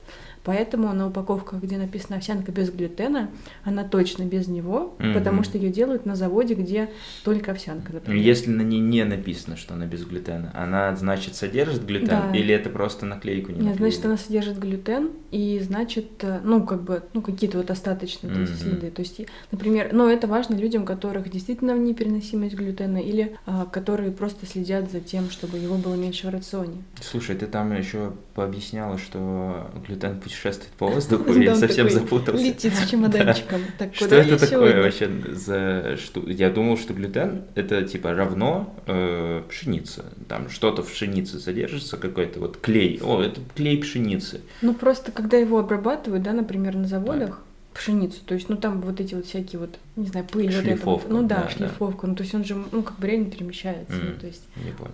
Поэтому 0.44 0.92
на 0.94 1.08
упаковках, 1.08 1.62
где 1.62 1.78
написано 1.78 2.18
овсянка 2.18 2.52
без 2.52 2.70
глютена, 2.70 3.30
она 3.64 3.84
точно 3.84 4.24
без 4.24 4.48
него, 4.48 4.94
mm-hmm. 5.00 5.14
потому 5.14 5.44
что 5.44 5.58
ее 5.58 5.70
делают 5.70 6.06
на 6.06 6.16
заводе, 6.16 6.54
где 6.54 6.90
только 7.24 7.52
овсянка. 7.52 7.94
Например. 7.94 8.22
Если 8.22 8.52
на 8.52 8.62
ней 8.62 8.82
не 8.82 9.06
написано, 9.06 9.56
что 9.56 9.74
она 9.74 9.86
без 9.86 10.06
глютена, 10.06 10.52
она 10.54 10.96
значит 10.96 11.36
содержит 11.36 11.86
глютен 11.86 12.08
да. 12.08 12.32
или 12.34 12.54
это 12.54 12.70
просто 12.70 13.06
наклейку 13.06 13.52
не 13.52 13.68
Нет, 13.68 13.78
значит 13.78 14.04
она 14.06 14.18
содержит 14.18 14.60
глютен 14.60 15.12
и 15.32 15.60
значит, 15.64 16.24
э, 16.24 16.42
ну 16.44 16.66
как 16.66 16.84
бы, 16.84 17.04
ну 17.14 17.22
какие-то 17.22 17.58
вот 17.58 17.72
остаточные 17.72 18.34
mm-hmm. 18.34 18.44
эти 18.44 18.52
следы. 18.52 18.92
То 18.92 19.02
есть, 19.02 19.22
например, 19.52 19.94
но 19.94 20.10
это 20.14 20.28
важно 20.28 20.56
людям, 20.56 20.86
которых 20.86 21.30
действительно 21.30 21.78
непереносимость 21.78 22.56
глютена 22.56 22.98
или 22.98 23.38
а, 23.46 23.66
которые 23.66 24.12
просто 24.12 24.46
следят 24.46 24.92
за 24.92 25.00
тем, 25.00 25.30
чтобы 25.30 25.58
его 25.58 25.76
было 25.76 25.96
меньше 25.96 26.28
в 26.28 26.30
рационе. 26.30 26.84
Слушай, 27.02 27.36
ты 27.36 27.48
там 27.48 27.76
еще 27.78 28.14
пообъясняла, 28.36 28.98
что 28.98 29.72
глютен 29.86 30.20
путешествует 30.20 30.72
по 30.78 30.88
воздуху, 30.94 31.34
я 31.34 31.56
совсем 31.56 31.90
запутался. 31.90 32.44
Летит 32.44 32.74
с 32.74 32.88
чемоданчиком. 32.90 33.62
Что 33.94 34.16
это 34.16 34.40
такое 34.40 34.82
вообще 34.82 35.10
за 35.32 35.98
что? 35.98 36.22
Я 36.30 36.50
думал, 36.50 36.78
что 36.78 36.94
глютен 36.94 37.44
это 37.56 37.84
типа 37.84 38.14
равно 38.14 38.76
э, 38.88 39.44
пшеница. 39.50 40.06
Там 40.28 40.50
что-то 40.50 40.84
в 40.84 40.92
пшенице 40.92 41.40
содержится, 41.40 41.98
какой-то 41.98 42.40
вот 42.40 42.58
клей. 42.58 43.00
О, 43.04 43.22
это 43.22 43.42
клей 43.56 43.78
пшеницы. 43.78 44.42
Ну 44.62 44.74
просто 44.74 45.12
когда 45.12 45.38
его 45.38 45.60
обрабатывают, 45.60 46.24
да, 46.24 46.34
например, 46.34 46.76
на 46.76 46.88
заводах, 46.88 47.42
пшеницу, 47.74 48.20
то 48.26 48.36
есть, 48.36 48.50
ну 48.50 48.58
там 48.58 48.82
вот 48.82 49.00
эти 49.00 49.16
вот 49.16 49.26
всякие 49.26 49.60
вот, 49.60 49.78
не 49.96 50.08
знаю, 50.08 50.26
пыль, 50.26 50.52
шлифовка, 50.52 50.86
вот 50.86 51.00
это, 51.06 51.14
ну 51.14 51.28
да, 51.28 51.44
да 51.44 51.50
шлифовка, 51.50 52.02
да. 52.04 52.08
ну 52.08 52.16
то 52.16 52.24
есть 52.24 52.36
он 52.36 52.46
же, 52.46 52.56
ну 52.72 52.84
как 52.84 53.00
бы 53.00 53.08
реально 53.08 53.32
перемещается, 53.32 53.94
mm, 53.94 54.14
ну, 54.14 54.20
то 54.20 54.28
есть. 54.28 54.44
Не 54.58 54.72
понял. 54.72 54.94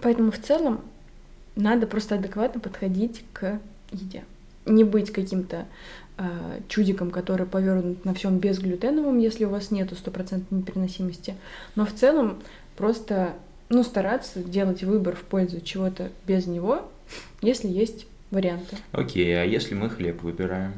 Поэтому 0.00 0.30
в 0.30 0.38
целом 0.38 0.80
надо 1.56 1.86
просто 1.86 2.14
адекватно 2.14 2.60
подходить 2.60 3.24
к 3.32 3.60
еде 3.90 4.24
не 4.66 4.84
быть 4.84 5.10
каким-то 5.12 5.66
э, 6.18 6.60
чудиком, 6.68 7.10
который 7.10 7.46
повернут 7.46 8.04
на 8.04 8.14
всем 8.14 8.38
безглютеновом, 8.38 9.18
если 9.18 9.44
у 9.44 9.50
вас 9.50 9.70
нету 9.70 9.94
стопроцентной 9.96 10.60
непереносимости. 10.60 11.34
Но 11.74 11.84
в 11.84 11.92
целом 11.92 12.38
просто 12.76 13.34
ну, 13.68 13.82
стараться 13.82 14.42
делать 14.42 14.82
выбор 14.84 15.16
в 15.16 15.22
пользу 15.22 15.60
чего-то 15.60 16.10
без 16.26 16.46
него, 16.46 16.88
если 17.40 17.68
есть 17.68 18.06
варианты. 18.30 18.76
Окей, 18.92 19.40
а 19.40 19.44
если 19.44 19.74
мы 19.74 19.90
хлеб 19.90 20.22
выбираем? 20.22 20.74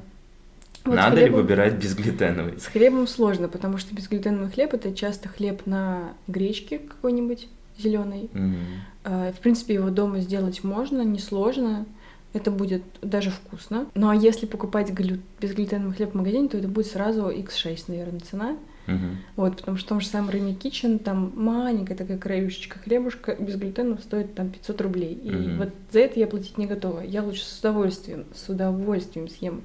Вот 0.85 0.97
Надо 0.97 1.17
хлебом... 1.17 1.37
ли 1.37 1.43
выбирать 1.43 1.75
безглютеновый? 1.75 2.59
С 2.59 2.67
хлебом 2.67 3.07
сложно, 3.07 3.49
потому 3.49 3.79
что 3.79 3.95
безглютеновый 3.95 4.51
хлеб 4.51 4.75
это 4.75 4.95
часто 4.95 5.29
хлеб 5.29 5.67
на 5.67 6.15
гречке 6.27 6.79
какой-нибудь 6.79 7.49
зеленый. 7.79 8.31
Mm-hmm. 8.33 9.33
В 9.33 9.41
принципе, 9.41 9.75
его 9.75 9.91
дома 9.91 10.21
сделать 10.21 10.63
можно, 10.63 11.03
несложно 11.03 11.87
это 12.35 12.51
будет 12.51 12.83
даже 13.01 13.31
вкусно. 13.31 13.87
Ну 13.95 14.09
а 14.09 14.15
если 14.15 14.45
покупать 14.47 14.91
глю... 14.91 15.21
безглютеновый 15.41 15.95
хлеб 15.95 16.11
в 16.11 16.15
магазине, 16.15 16.49
то 16.49 16.59
это 16.59 16.69
будет 16.69 16.89
сразу 16.89 17.31
x6, 17.31 17.85
наверное, 17.89 18.21
цена. 18.21 18.57
Угу. 18.87 19.07
Вот, 19.37 19.57
потому 19.57 19.77
что 19.79 19.87
в 19.87 19.89
том 19.89 20.01
же 20.01 20.09
самом 20.09 20.31
Remy 20.31 20.59
Kitchen 20.59 20.99
там 20.99 21.33
маленькая 21.37 21.95
такая 21.95 22.19
краюшечка 22.19 22.81
хлебушка 22.81 23.37
без 23.37 23.55
глютена 23.57 23.97
стоит 23.99 24.35
там 24.35 24.51
500 24.51 24.81
рублей. 24.81 25.15
И 25.15 25.31
угу. 25.31 25.57
вот 25.59 25.69
за 25.93 26.01
это 26.01 26.19
я 26.21 26.27
платить 26.27 26.59
не 26.59 26.67
готова. 26.67 27.01
Я 27.01 27.23
лучше 27.23 27.45
с 27.45 27.61
удовольствием, 27.61 28.27
с 28.35 28.49
удовольствием 28.49 29.29
съем 29.29 29.63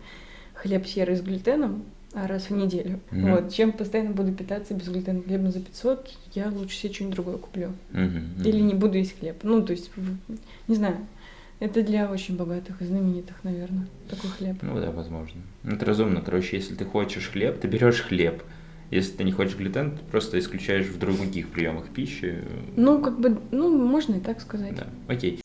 хлеб 0.61 0.85
серый 0.85 1.15
с 1.15 1.21
глютеном 1.21 1.83
а 2.13 2.27
раз 2.27 2.49
в 2.49 2.51
неделю. 2.51 2.99
Угу. 3.11 3.27
Вот, 3.27 3.53
чем 3.53 3.71
постоянно 3.71 4.11
буду 4.11 4.31
питаться 4.31 4.73
безглютеновым 4.73 5.25
хлебом 5.25 5.51
за 5.51 5.59
500, 5.59 6.11
я 6.33 6.49
лучше 6.49 6.75
себе 6.75 6.93
что-нибудь 6.93 7.15
другое 7.15 7.37
куплю. 7.37 7.71
Угу. 7.93 8.47
Или 8.47 8.61
не 8.61 8.73
буду 8.73 8.97
есть 8.97 9.19
хлеб. 9.19 9.37
Ну, 9.43 9.61
то 9.61 9.73
есть, 9.73 9.91
не 10.67 10.75
знаю. 10.75 10.97
Это 11.59 11.83
для 11.83 12.09
очень 12.09 12.37
богатых 12.37 12.81
и 12.81 12.85
знаменитых, 12.85 13.43
наверное, 13.43 13.85
такой 14.09 14.29
хлеб. 14.29 14.57
Ну 14.61 14.79
да, 14.79 14.91
возможно. 14.91 15.41
Ну, 15.63 15.75
это 15.75 15.85
разумно. 15.85 16.21
Короче, 16.21 16.55
если 16.55 16.73
ты 16.73 16.85
хочешь 16.85 17.29
хлеб, 17.29 17.59
ты 17.59 17.67
берешь 17.67 18.01
хлеб. 18.01 18.41
Если 18.91 19.17
ты 19.17 19.23
не 19.23 19.31
хочешь 19.31 19.55
глютен, 19.55 19.91
ты 19.91 20.03
просто 20.09 20.39
исключаешь 20.39 20.87
в 20.87 20.97
других 20.97 21.49
приемах 21.49 21.89
пищи. 21.89 22.43
Ну, 22.75 23.01
как 23.01 23.19
бы, 23.19 23.37
ну, 23.51 23.77
можно 23.77 24.15
и 24.15 24.19
так 24.19 24.41
сказать. 24.41 24.75
Да, 24.75 24.87
окей. 25.07 25.41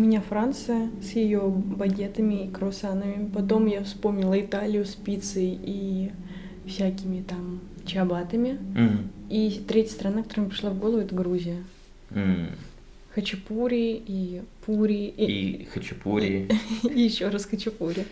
Меня 0.00 0.20
Франция 0.20 0.90
с 1.02 1.12
ее 1.12 1.40
багетами 1.48 2.46
и 2.46 2.50
круассанами. 2.50 3.30
Потом 3.32 3.66
я 3.66 3.84
вспомнила 3.84 4.40
Италию 4.40 4.84
с 4.84 4.94
пиццей 4.94 5.58
и 5.62 6.10
всякими 6.66 7.22
там 7.22 7.60
чабатами. 7.84 8.58
Mm. 8.74 9.06
И 9.28 9.62
третья 9.66 9.92
страна, 9.92 10.22
которая 10.22 10.46
мне 10.46 10.50
пришла 10.50 10.70
в 10.70 10.78
голову, 10.78 10.98
это 10.98 11.14
Грузия. 11.14 11.62
Mm. 12.10 12.52
Хачапури 13.14 14.02
и 14.06 14.42
пури. 14.64 15.06
И, 15.16 15.24
и 15.24 15.64
хачапури. 15.64 16.48
И, 16.84 16.88
и 16.88 17.02
еще 17.02 17.28
раз 17.28 17.44
хачапури. 17.44 18.06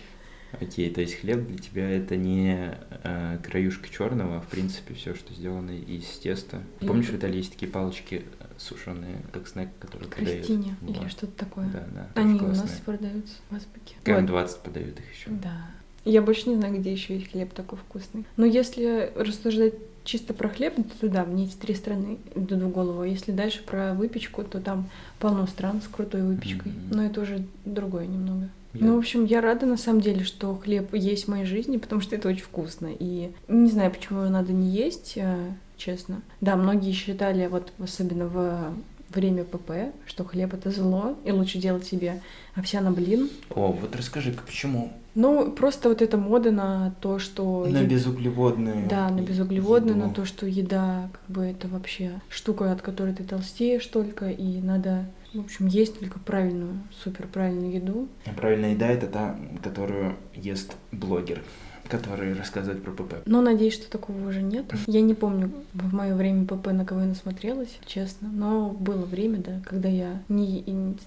Окей, 0.53 0.91
то 0.91 1.01
есть 1.01 1.15
хлеб 1.21 1.47
для 1.47 1.59
тебя 1.59 1.89
это 1.91 2.17
не 2.17 2.75
э, 3.05 3.39
краюшка 3.43 3.89
черного, 3.91 4.39
а 4.39 4.41
в 4.41 4.47
принципе 4.47 4.95
все, 4.95 5.15
что 5.15 5.33
сделано 5.35 5.71
из 5.71 6.05
теста. 6.19 6.63
Помнишь, 6.81 7.09
в 7.09 7.17
Италии 7.17 7.39
есть 7.39 7.53
такие 7.53 7.71
палочки 7.71 8.25
э, 8.41 8.45
сушеные, 8.57 9.23
как 9.33 9.47
снэк, 9.47 9.69
которые 9.79 10.11
Крастиня 10.11 10.77
или 10.83 10.99
вот. 10.99 11.11
что-то 11.11 11.33
такое. 11.33 11.67
Да, 11.67 11.87
да. 11.95 12.09
Они 12.15 12.39
классные. 12.39 12.63
у 12.63 12.67
нас 12.67 12.81
продаются 12.85 13.35
в 13.51 13.55
Азбуке. 13.57 13.95
КМ-20 14.05 14.47
вот. 14.47 14.63
подают 14.63 14.99
их 14.99 15.15
еще. 15.15 15.31
Да. 15.31 15.71
Я 16.05 16.23
больше 16.23 16.49
не 16.49 16.57
знаю, 16.57 16.79
где 16.79 16.91
еще 16.91 17.17
есть 17.17 17.31
хлеб 17.31 17.53
такой 17.53 17.79
вкусный. 17.79 18.25
Но 18.37 18.47
если 18.47 19.13
рассуждать 19.15 19.75
чисто 20.05 20.33
про 20.33 20.49
хлеб, 20.49 20.75
то 21.01 21.09
да, 21.09 21.27
мне 21.27 21.45
эти 21.45 21.57
три 21.57 21.75
страны 21.75 22.19
идут 22.35 22.63
в 22.63 22.69
голову. 22.71 23.05
Если 23.05 23.31
дальше 23.31 23.63
про 23.63 23.93
выпечку, 23.93 24.43
то 24.43 24.59
там 24.59 24.89
полно 25.19 25.47
стран 25.47 25.83
с 25.83 25.89
крутой 25.89 26.23
выпечкой. 26.23 26.73
Мгм. 26.73 26.97
Но 26.97 27.05
это 27.05 27.21
уже 27.21 27.45
другое 27.67 28.07
немного. 28.07 28.49
Я- 28.75 28.87
Ну, 28.87 28.95
в 28.97 28.99
общем, 28.99 29.25
я 29.25 29.41
рада 29.41 29.67
на 29.67 29.77
самом 29.77 30.01
деле, 30.01 30.25
что 30.25 30.55
хлеб 30.57 30.95
есть 30.95 31.25
в 31.25 31.29
моей 31.29 31.45
жизни, 31.47 31.79
потому 31.79 32.01
что 32.01 32.15
это 32.17 32.29
очень 32.29 32.43
вкусно. 32.43 32.91
И 32.99 33.31
не 33.49 33.71
знаю, 33.71 33.91
почему 33.91 34.21
его 34.21 34.31
надо 34.31 34.53
не 34.53 34.69
есть, 34.71 35.15
э, 35.17 35.37
честно. 35.77 36.21
Да, 36.41 36.57
многие 36.57 36.93
считали, 36.93 37.47
вот 37.47 37.73
особенно 37.79 38.27
в 38.27 38.73
время 39.15 39.45
ПП, 39.45 39.95
что 40.05 40.23
хлеб 40.25 40.53
это 40.53 40.71
зло, 40.71 41.17
и 41.25 41.33
лучше 41.33 41.57
делать 41.59 41.87
себе 41.87 42.21
овсяный 42.55 42.91
блин. 42.91 43.31
О, 43.49 43.73
вот 43.73 43.97
расскажи-ка, 43.97 44.43
почему? 44.45 44.93
Ну, 45.15 45.51
просто 45.51 45.89
вот 45.89 46.03
эта 46.03 46.19
мода 46.19 46.53
на 46.53 46.95
то, 47.01 47.19
что... 47.19 47.65
На 47.69 47.79
е- 47.81 47.87
безуглеводные. 47.87 48.87
Да, 48.87 49.09
на 49.09 49.21
безуглеводную, 49.23 49.97
на 49.97 50.03
еду. 50.05 50.15
то, 50.15 50.25
что 50.27 50.47
еда, 50.47 51.09
как 51.11 51.35
бы 51.35 51.43
это 51.47 51.69
вообще 51.69 52.21
штука, 52.29 52.71
от 52.71 52.83
которой 52.83 53.15
ты 53.15 53.25
толстеешь 53.25 53.87
только, 53.87 54.29
и 54.31 54.61
надо, 54.61 55.07
в 55.35 55.41
общем, 55.41 55.67
есть 55.67 55.99
только 55.99 56.19
правильную, 56.19 56.81
супер 57.03 57.27
правильную 57.27 57.73
еду. 57.73 58.09
А 58.25 58.33
Правильная 58.33 58.73
еда 58.73 58.89
это 58.89 59.07
та, 59.07 59.39
которую 59.63 60.17
ест 60.35 60.77
блогер, 60.91 61.43
который 61.89 62.35
рассказывает 62.35 62.83
про 62.83 62.93
ПП. 62.93 63.15
Но 63.27 63.41
надеюсь, 63.41 63.75
что 63.75 63.91
такого 63.91 64.29
уже 64.29 64.43
нет. 64.43 64.67
Я 64.87 65.01
не 65.01 65.15
помню 65.15 65.51
в 65.75 65.95
мое 65.95 66.15
время 66.15 66.45
ПП, 66.47 66.69
на 66.69 66.85
кого 66.85 67.01
я 67.01 67.07
насмотрелась, 67.07 67.79
честно. 67.87 68.29
Но 68.33 68.71
было 68.71 69.05
время, 69.05 69.39
да, 69.39 69.61
когда 69.65 69.89
я, 69.89 70.23
не, 70.29 70.65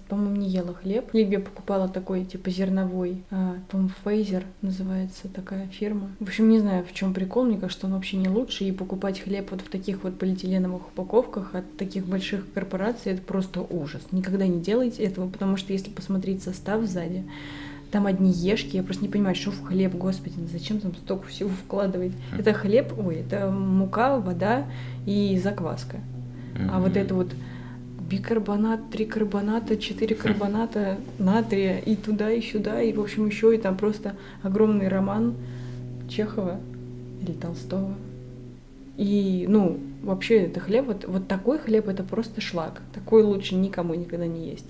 по-моему, 0.08 0.36
не 0.36 0.48
ела 0.48 0.74
хлеб. 0.74 1.10
Либо 1.12 1.32
я 1.32 1.40
покупала 1.40 1.88
такой, 1.88 2.24
типа, 2.24 2.50
зерновой, 2.50 3.22
а, 3.30 3.56
по-моему, 3.68 3.92
Фейзер 4.04 4.44
называется 4.60 5.28
такая 5.28 5.68
фирма. 5.68 6.10
В 6.18 6.24
общем, 6.24 6.48
не 6.48 6.58
знаю, 6.58 6.84
в 6.84 6.92
чем 6.92 7.14
прикол, 7.14 7.44
мне 7.44 7.58
кажется, 7.58 7.86
он 7.86 7.94
вообще 7.94 8.16
не 8.16 8.28
лучше. 8.28 8.64
И 8.64 8.72
покупать 8.72 9.20
хлеб 9.20 9.50
вот 9.50 9.60
в 9.60 9.68
таких 9.68 10.02
вот 10.04 10.18
полиэтиленовых 10.18 10.88
упаковках 10.88 11.54
от 11.54 11.76
таких 11.76 12.06
больших 12.06 12.52
корпораций, 12.52 13.12
это 13.12 13.22
просто 13.22 13.60
ужас. 13.60 14.02
Никогда 14.10 14.46
не 14.46 14.60
делайте 14.60 15.02
этого, 15.04 15.28
потому 15.28 15.56
что 15.56 15.72
если 15.72 15.90
посмотреть 15.90 16.42
состав 16.42 16.84
сзади, 16.84 17.24
там 17.92 18.06
одни 18.06 18.32
ешки, 18.32 18.76
я 18.76 18.82
просто 18.82 19.04
не 19.04 19.10
понимаю, 19.10 19.36
что 19.36 19.50
в 19.50 19.62
хлеб, 19.64 19.94
господи, 19.94 20.34
зачем 20.50 20.80
там 20.80 20.94
столько 20.94 21.28
всего 21.28 21.50
вкладывать? 21.50 22.12
Хм. 22.32 22.40
Это 22.40 22.54
хлеб, 22.54 22.92
ой, 22.98 23.16
это 23.16 23.50
мука, 23.50 24.18
вода 24.18 24.64
и 25.06 25.38
закваска. 25.42 25.98
А 26.70 26.80
вот 26.80 26.96
это 26.96 27.14
вот 27.14 27.32
бикарбонат, 28.10 28.90
три 28.90 29.06
карбоната, 29.06 29.76
четыре 29.76 30.14
карбоната 30.14 30.98
натрия 31.18 31.78
и 31.78 31.96
туда, 31.96 32.30
и 32.30 32.42
сюда, 32.42 32.82
и 32.82 32.92
в 32.92 33.00
общем 33.00 33.26
еще 33.26 33.54
и 33.54 33.58
там 33.58 33.76
просто 33.76 34.16
огромный 34.42 34.88
роман 34.88 35.34
Чехова 36.08 36.60
или 37.22 37.32
Толстого. 37.32 37.94
И, 38.98 39.46
ну, 39.48 39.78
вообще 40.02 40.42
это 40.42 40.60
хлеб, 40.60 40.86
вот, 40.86 41.04
вот 41.06 41.26
такой 41.26 41.58
хлеб 41.58 41.88
это 41.88 42.02
просто 42.02 42.40
шлак. 42.40 42.82
Такой 42.92 43.22
лучше 43.22 43.54
никому 43.54 43.94
никогда 43.94 44.26
не 44.26 44.50
есть. 44.50 44.66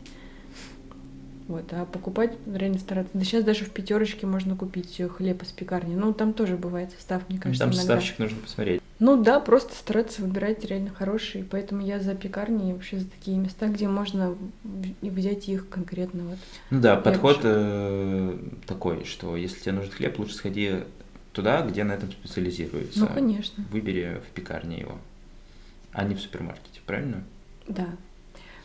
Вот, 1.52 1.70
а 1.72 1.84
покупать 1.84 2.32
реально 2.50 2.78
стараться. 2.78 3.10
Да 3.12 3.24
сейчас 3.24 3.44
даже 3.44 3.66
в 3.66 3.70
пятерочке 3.70 4.26
можно 4.26 4.56
купить 4.56 4.98
хлеб 5.16 5.42
из 5.42 5.48
пекарни. 5.48 5.94
Ну, 5.94 6.14
там 6.14 6.32
тоже 6.32 6.56
бывает 6.56 6.90
состав, 6.96 7.28
мне 7.28 7.38
кажется, 7.38 7.64
Там 7.64 7.74
иногда. 7.74 7.82
составчик 7.82 8.18
нужно 8.18 8.38
посмотреть. 8.40 8.80
Ну 8.98 9.22
да, 9.22 9.38
просто 9.38 9.74
стараться 9.74 10.22
выбирать 10.22 10.64
реально 10.64 10.94
хорошие. 10.94 11.44
Поэтому 11.44 11.84
я 11.84 12.00
за 12.00 12.14
пекарни 12.14 12.70
и 12.70 12.72
вообще 12.72 13.00
за 13.00 13.06
такие 13.10 13.36
места, 13.36 13.68
где 13.68 13.86
можно 13.86 14.34
взять 15.02 15.46
их 15.50 15.68
конкретно 15.68 16.22
вот. 16.22 16.38
Ну 16.70 16.80
да, 16.80 16.94
Я 16.94 17.00
подход 17.00 17.40
э, 17.42 18.38
такой, 18.66 19.04
что 19.04 19.36
если 19.36 19.60
тебе 19.60 19.72
нужен 19.72 19.90
хлеб, 19.90 20.18
лучше 20.18 20.34
сходи 20.34 20.84
туда, 21.34 21.60
где 21.60 21.84
на 21.84 21.92
этом 21.92 22.10
специализируются. 22.12 23.00
Ну, 23.00 23.08
конечно. 23.08 23.62
Выбери 23.70 24.22
в 24.26 24.32
пекарне 24.34 24.80
его, 24.80 24.98
а 25.92 26.04
не 26.04 26.14
в 26.14 26.20
супермаркете, 26.20 26.80
правильно? 26.86 27.24
Да. 27.68 27.88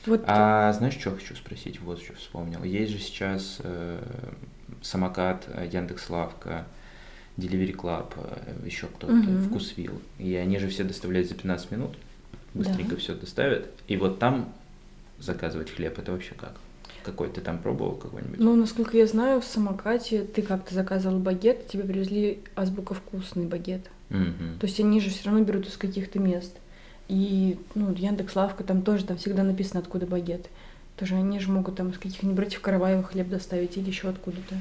Вот 0.08 0.22
А 0.26 0.74
знаешь, 0.74 0.96
что 0.98 1.12
хочу 1.12 1.36
спросить? 1.36 1.80
Вот 1.82 2.02
что 2.02 2.14
вспомнил. 2.16 2.64
Есть 2.64 2.92
же 2.94 3.00
сейчас 3.00 3.58
э, 3.60 4.02
самокат, 4.82 5.46
э, 5.48 5.70
Яндекс.Лавка, 5.72 6.66
Delivery 7.38 7.76
Club, 7.76 8.14
э, 8.16 8.66
еще 8.66 8.88
кто-то, 8.88 9.14
Мгм. 9.14 9.50
Вкусвилл. 9.50 10.02
И 10.18 10.34
они 10.36 10.58
же 10.60 10.70
все 10.70 10.84
доставляют 10.84 11.28
за 11.28 11.36
15 11.36 11.72
минут. 11.72 11.96
Быстренько 12.54 12.96
Да. 12.96 13.02
все 13.02 13.14
доставят. 13.14 13.70
И 13.88 13.98
вот 13.98 14.18
там 14.20 14.52
заказывать 15.20 15.70
хлеб, 15.72 16.00
это 16.00 16.12
вообще 16.12 16.34
как? 16.36 16.54
Какой 17.04 17.30
ты 17.30 17.42
там 17.42 17.60
пробовал 17.60 17.96
какой-нибудь? 17.96 18.40
Ну, 18.40 18.56
насколько 18.56 18.98
я 18.98 19.08
знаю, 19.08 19.42
в 19.42 19.46
самокате 19.46 20.24
ты 20.24 20.42
как-то 20.42 20.74
заказывал 20.74 21.20
багет, 21.20 21.68
тебе 21.68 21.84
привезли 21.84 22.40
азбука 22.56 22.94
вкусный 22.94 23.46
багет. 23.46 23.90
Мгм. 24.10 24.58
То 24.60 24.68
есть 24.68 24.80
они 24.80 25.00
же 25.02 25.10
все 25.10 25.26
равно 25.30 25.44
берут 25.44 25.68
из 25.68 25.78
каких-то 25.78 26.20
мест. 26.20 26.56
И, 27.08 27.58
ну, 27.76 27.94
Яндекс 27.94 28.36
Лавка, 28.36 28.64
там 28.64 28.82
тоже 28.82 29.06
там 29.06 29.18
всегда 29.18 29.44
написано, 29.44 29.80
откуда 29.80 30.06
багет. 30.06 30.50
Тоже 30.98 31.16
они 31.16 31.40
же 31.40 31.52
могут 31.52 31.76
там 31.76 31.90
из 31.90 31.98
каких-нибудь 31.98 32.36
братьев 32.36 32.62
Караваева 32.62 33.04
хлеб 33.04 33.30
доставить 33.30 33.78
или 33.78 33.88
еще 33.88 34.10
откуда-то. 34.10 34.56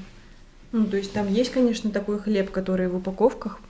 Ну, 0.73 0.87
то 0.87 0.97
есть 0.97 1.13
там 1.13 1.33
есть, 1.33 1.51
конечно, 1.51 1.91
такой 1.91 2.19
хлеб, 2.19 2.51
который 2.51 2.89
в 2.89 2.97
упаковках 2.97 3.61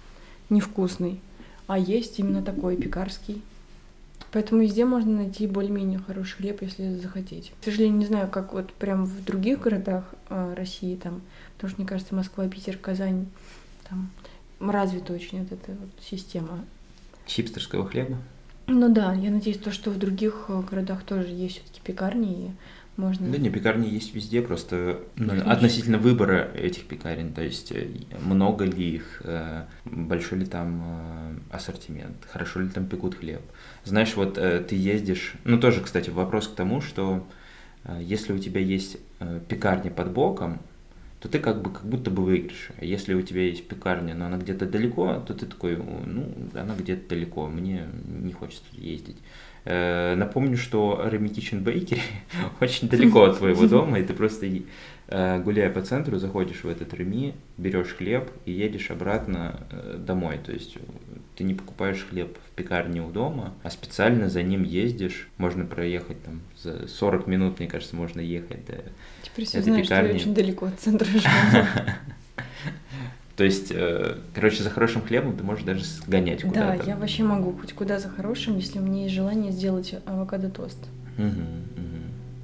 невкусный, 0.50 1.20
а 1.66 1.78
есть 1.78 2.18
именно 2.18 2.42
такой 2.42 2.76
пекарский. 2.76 3.42
Поэтому 4.32 4.62
везде 4.62 4.84
можно 4.84 5.12
найти 5.12 5.46
более-менее 5.46 6.00
хороший 6.00 6.36
хлеб, 6.36 6.62
если 6.62 6.94
захотеть. 6.94 7.52
К 7.60 7.64
сожалению, 7.64 7.98
не 7.98 8.06
знаю, 8.06 8.28
как 8.28 8.52
вот 8.52 8.72
прям 8.72 9.04
в 9.04 9.24
других 9.24 9.60
городах 9.60 10.04
э, 10.28 10.54
России 10.54 10.96
там, 10.96 11.22
потому 11.54 11.70
что, 11.70 11.80
мне 11.80 11.88
кажется, 11.88 12.14
Москва, 12.14 12.48
Питер, 12.48 12.76
Казань, 12.76 13.26
там 13.88 14.10
развита 14.58 15.12
очень 15.12 15.42
вот 15.42 15.52
эта 15.52 15.72
вот 15.72 15.88
система 16.02 16.64
Хипстерского 17.26 17.86
хлеба? 17.88 18.18
Ну 18.66 18.92
да, 18.92 19.14
я 19.14 19.30
надеюсь, 19.30 19.58
то, 19.58 19.70
что 19.70 19.90
в 19.90 19.98
других 19.98 20.46
э, 20.48 20.60
городах 20.68 21.04
тоже 21.04 21.28
есть 21.28 21.56
все-таки 21.56 21.80
пекарни, 21.84 22.46
и 22.46 22.50
можно. 22.96 23.28
Да 23.28 23.38
не, 23.38 23.48
пекарни 23.48 23.88
есть 23.88 24.14
везде, 24.14 24.42
просто 24.42 25.00
ну, 25.16 25.34
относительно 25.48 25.98
выбора 25.98 26.50
этих 26.54 26.86
пекарен, 26.86 27.32
то 27.32 27.42
есть 27.42 27.70
э, 27.70 27.88
много 28.20 28.64
ли 28.64 28.96
их, 28.96 29.22
э, 29.24 29.64
большой 29.84 30.40
ли 30.40 30.46
там 30.46 31.40
ассортимент, 31.50 32.16
хорошо 32.28 32.60
ли 32.60 32.68
там 32.68 32.86
пекут 32.86 33.14
хлеб. 33.14 33.42
Знаешь, 33.84 34.14
вот 34.16 34.34
ты 34.34 34.74
ездишь, 34.74 35.34
ну 35.44 35.60
тоже, 35.60 35.80
кстати, 35.80 36.10
вопрос 36.10 36.48
к 36.48 36.54
тому, 36.54 36.80
что 36.80 37.24
если 38.00 38.32
у 38.32 38.38
тебя 38.38 38.60
есть 38.60 38.96
пекарня 39.48 39.92
под 39.92 40.10
боком, 40.10 40.58
то 41.20 41.28
ты 41.28 41.38
как 41.38 41.62
бы 41.62 41.70
как 41.70 41.84
будто 41.84 42.10
бы 42.10 42.24
выиграешь. 42.24 42.68
Если 42.80 43.14
у 43.14 43.22
тебя 43.22 43.42
есть 43.42 43.66
пекарня, 43.66 44.14
но 44.14 44.26
она 44.26 44.36
где-то 44.36 44.66
далеко, 44.66 45.22
то 45.26 45.34
ты 45.34 45.46
такой, 45.46 45.76
ну, 45.76 46.32
она 46.54 46.74
где-то 46.76 47.08
далеко, 47.08 47.46
мне 47.46 47.86
не 48.06 48.32
хочется 48.32 48.64
ездить. 48.72 49.16
Э, 49.64 50.14
Напомню, 50.14 50.56
что 50.56 51.02
Remy 51.04 51.28
Bakery 51.64 52.00
очень 52.60 52.88
далеко 52.88 53.24
от 53.24 53.38
твоего 53.38 53.66
дома, 53.66 53.98
и 53.98 54.04
ты 54.04 54.14
просто, 54.14 54.46
гуляя 55.08 55.70
по 55.70 55.82
центру, 55.82 56.18
заходишь 56.18 56.64
в 56.64 56.68
этот 56.68 56.92
Реми, 56.94 57.34
берешь 57.58 57.94
хлеб 57.96 58.30
и 58.44 58.52
едешь 58.52 58.90
обратно 58.90 59.60
э, 59.70 59.96
домой. 59.98 60.38
То 60.44 60.52
есть 60.52 60.76
э, 60.76 60.80
ты 61.36 61.44
не 61.44 61.54
покупаешь 61.54 62.04
хлеб 62.10 62.36
в 62.48 62.50
пекарне 62.56 63.02
у 63.02 63.10
дома, 63.10 63.54
а 63.62 63.70
специально 63.70 64.28
за 64.28 64.42
ним 64.42 64.64
ездишь. 64.64 65.28
Можно 65.38 65.64
проехать 65.64 66.22
там 66.24 66.40
за 66.60 66.88
40 66.88 67.26
минут, 67.28 67.58
мне 67.60 67.68
кажется, 67.68 67.94
можно 67.94 68.20
ехать 68.20 68.66
до 68.66 68.82
Теперь 69.22 69.44
все 69.44 69.58
это 69.58 69.66
знают, 69.66 69.86
что 69.86 69.94
я 69.94 70.00
пекарни. 70.02 70.18
очень 70.20 70.34
далеко 70.34 70.66
от 70.66 70.80
центра 70.80 71.06
живу. 71.06 71.24
То 73.36 73.44
есть, 73.44 73.70
э, 73.70 74.16
короче, 74.34 74.62
за 74.62 74.70
хорошим 74.70 75.02
хлебом 75.02 75.36
ты 75.36 75.44
можешь 75.44 75.64
даже 75.64 75.84
сгонять 75.84 76.40
Да, 76.42 76.48
куда-то. 76.48 76.88
я 76.88 76.96
вообще 76.96 77.22
могу 77.22 77.52
хоть 77.52 77.74
куда 77.74 77.98
за 77.98 78.08
хорошим, 78.08 78.56
если 78.56 78.78
у 78.78 78.82
меня 78.82 79.02
есть 79.02 79.14
желание 79.14 79.52
сделать 79.52 79.94
авокадо-тост. 80.06 80.78
Мгм. 81.18 81.75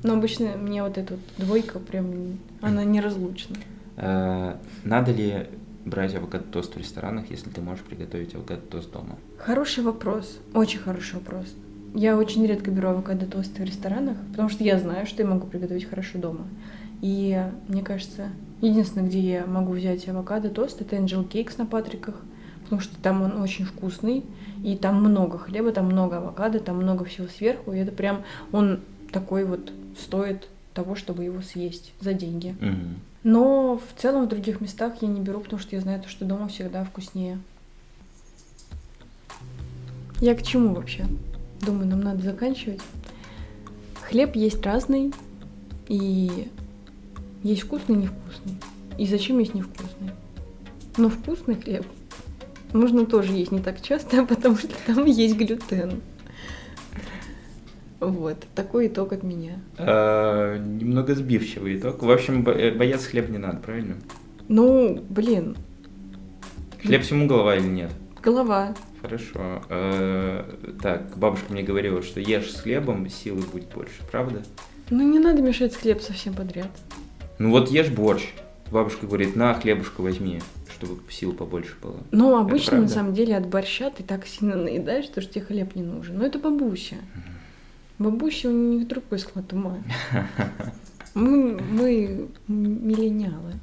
Но 0.02 0.14
обычно 0.14 0.56
мне 0.56 0.82
вот 0.82 0.98
эта 0.98 1.14
вот 1.14 1.22
двойка 1.38 1.78
прям, 1.78 2.38
она 2.60 2.84
неразлучна. 2.84 3.56
Э, 3.96 4.56
Надо 4.84 5.12
ли 5.12 5.46
брать 5.84 6.14
авокадо-тост 6.14 6.74
в 6.74 6.78
ресторанах, 6.78 7.30
если 7.30 7.50
ты 7.50 7.60
можешь 7.60 7.84
приготовить 7.84 8.34
авокадо-тост 8.34 8.92
дома? 8.92 9.16
Хороший 9.38 9.84
вопрос, 9.84 10.38
очень 10.54 10.78
хороший 10.80 11.14
вопрос. 11.16 11.46
Я 11.94 12.16
очень 12.16 12.46
редко 12.46 12.70
беру 12.70 12.88
авокадо-тосты 12.88 13.62
в 13.62 13.66
ресторанах, 13.66 14.16
потому 14.30 14.48
что 14.48 14.64
я 14.64 14.78
знаю, 14.78 15.06
что 15.06 15.22
я 15.22 15.28
могу 15.28 15.46
приготовить 15.46 15.84
хорошо 15.84 16.18
дома. 16.18 16.46
И 17.02 17.38
мне 17.68 17.82
кажется, 17.82 18.28
единственное, 18.60 19.08
где 19.08 19.20
я 19.20 19.46
могу 19.46 19.72
взять 19.72 20.08
авокадо-тост, 20.08 20.80
это 20.80 20.96
Angel 20.96 21.28
Cakes 21.28 21.54
на 21.58 21.66
Патриках, 21.66 22.14
потому 22.62 22.80
что 22.80 22.94
там 23.02 23.22
он 23.22 23.40
очень 23.40 23.64
вкусный, 23.66 24.24
и 24.64 24.76
там 24.76 25.00
много 25.02 25.36
хлеба, 25.36 25.72
там 25.72 25.86
много 25.86 26.18
авокадо, 26.18 26.60
там 26.60 26.76
много 26.76 27.04
всего 27.04 27.26
сверху, 27.26 27.72
и 27.72 27.78
это 27.78 27.92
прям, 27.92 28.22
он 28.52 28.80
такой 29.12 29.44
вот 29.44 29.72
стоит 29.98 30.48
того, 30.74 30.94
чтобы 30.94 31.24
его 31.24 31.42
съесть 31.42 31.92
за 32.00 32.14
деньги. 32.14 32.56
Мгм. 32.60 32.96
Но 33.24 33.78
в 33.78 34.00
целом 34.00 34.26
в 34.26 34.28
других 34.28 34.60
местах 34.60 34.94
я 35.00 35.08
не 35.08 35.20
беру, 35.20 35.40
потому 35.40 35.60
что 35.60 35.76
я 35.76 35.82
знаю, 35.82 36.00
то, 36.00 36.08
что 36.08 36.24
дома 36.24 36.48
всегда 36.48 36.84
вкуснее. 36.84 37.38
Я 40.20 40.34
к 40.34 40.42
чему 40.42 40.74
вообще? 40.74 41.06
Думаю, 41.60 41.86
нам 41.86 42.00
надо 42.00 42.22
заканчивать. 42.22 42.80
Хлеб 44.02 44.34
есть 44.34 44.64
разный, 44.64 45.12
и 45.88 46.48
есть 47.42 47.62
вкусный 47.62 47.96
и 47.96 47.98
невкусный. 47.98 48.56
И 48.98 49.06
зачем 49.06 49.38
есть 49.38 49.54
невкусный? 49.54 50.10
Ну, 50.96 51.08
вкусный 51.08 51.54
хлеб 51.54 51.86
нужно 52.72 53.06
тоже 53.06 53.32
есть 53.32 53.52
не 53.52 53.60
так 53.60 53.80
часто, 53.80 54.24
потому 54.26 54.56
что 54.56 54.70
там 54.86 55.04
есть 55.04 55.36
глютен. 55.36 56.00
Вот, 58.02 58.36
такой 58.56 58.88
итог 58.88 59.12
от 59.12 59.22
меня. 59.22 59.60
А, 59.78 60.58
немного 60.58 61.14
сбивчивый 61.14 61.78
итог. 61.78 62.02
В 62.02 62.10
общем, 62.10 62.46
э, 62.48 62.72
бояться 62.72 63.08
хлеб 63.08 63.28
не 63.30 63.38
надо, 63.38 63.58
правильно? 63.58 63.94
Ну, 64.48 65.00
блин, 65.08 65.56
Хлеб 66.82 67.02
всему 67.02 67.26
голова 67.28 67.56
или 67.56 67.66
нет? 67.66 67.90
голова. 68.20 68.74
Хорошо. 69.00 69.62
Э, 69.68 70.44
Так, 70.80 71.16
бабушка 71.16 71.52
мне 71.52 71.62
говорила, 71.62 72.02
что 72.02 72.20
ешь 72.20 72.52
с 72.52 72.60
хлебом, 72.60 73.08
силы 73.08 73.42
будет 73.42 73.68
больше, 73.74 73.94
правда? 74.10 74.42
Ну, 74.90 75.08
не 75.08 75.18
надо 75.20 75.42
мешать 75.42 75.74
хлеб 75.76 76.00
совсем 76.02 76.34
подряд. 76.34 76.70
Ну 77.38 77.50
вот 77.50 77.70
ешь 77.70 77.88
борщ. 77.88 78.22
Бабушка 78.70 79.06
говорит, 79.06 79.36
на, 79.36 79.54
хлебушка 79.54 80.00
возьми, 80.00 80.40
чтобы 80.74 80.98
сил 81.10 81.32
побольше 81.34 81.74
было. 81.82 81.98
Но 82.10 82.36
обычно, 82.38 82.78
на 82.80 82.88
самом 82.88 83.12
деле, 83.14 83.36
от 83.36 83.46
борща 83.46 83.90
ты 83.90 84.02
так 84.02 84.26
сильно 84.26 84.56
наедаешь, 84.56 85.04
что 85.04 85.20
тебе 85.22 85.44
хлеб 85.44 85.74
не 85.76 85.82
нужен. 85.82 86.18
Но 86.18 86.24
это 86.26 86.38
бабуся. 86.38 86.96
Бабуся 88.02 88.48
у 88.48 88.52
них 88.52 88.88
другой 88.88 89.20
склад 89.20 89.52
ума. 89.52 89.78
Мы, 91.14 91.60
мы 91.60 92.28
миллениалы. 92.48 93.54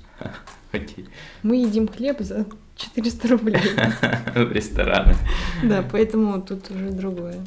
Окей. 0.72 1.10
Мы 1.44 1.58
едим 1.58 1.88
хлеб 1.90 2.22
за 2.22 2.46
400 2.78 3.28
рублей. 3.28 3.62
В 4.36 4.52
ресторанах. 4.52 5.18
Да, 5.64 5.84
поэтому 5.92 6.42
тут 6.42 6.72
уже 6.72 6.92
другое. 6.92 7.46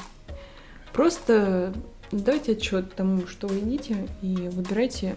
Просто 0.93 1.73
давайте 2.11 2.53
отчет 2.53 2.95
тому, 2.95 3.27
что 3.27 3.47
вы 3.47 3.57
едите, 3.57 4.09
и 4.21 4.51
выбирайте 4.51 5.17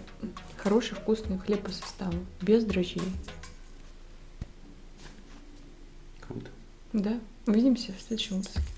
хороший 0.56 0.94
вкусный 0.94 1.38
хлеб 1.38 1.60
по 1.60 1.70
составу, 1.70 2.14
без 2.40 2.64
дрожжей. 2.64 3.02
Круто. 6.26 6.46
Да, 6.94 7.18
увидимся 7.46 7.92
в 7.92 8.00
следующем 8.00 8.36
выпуске. 8.36 8.75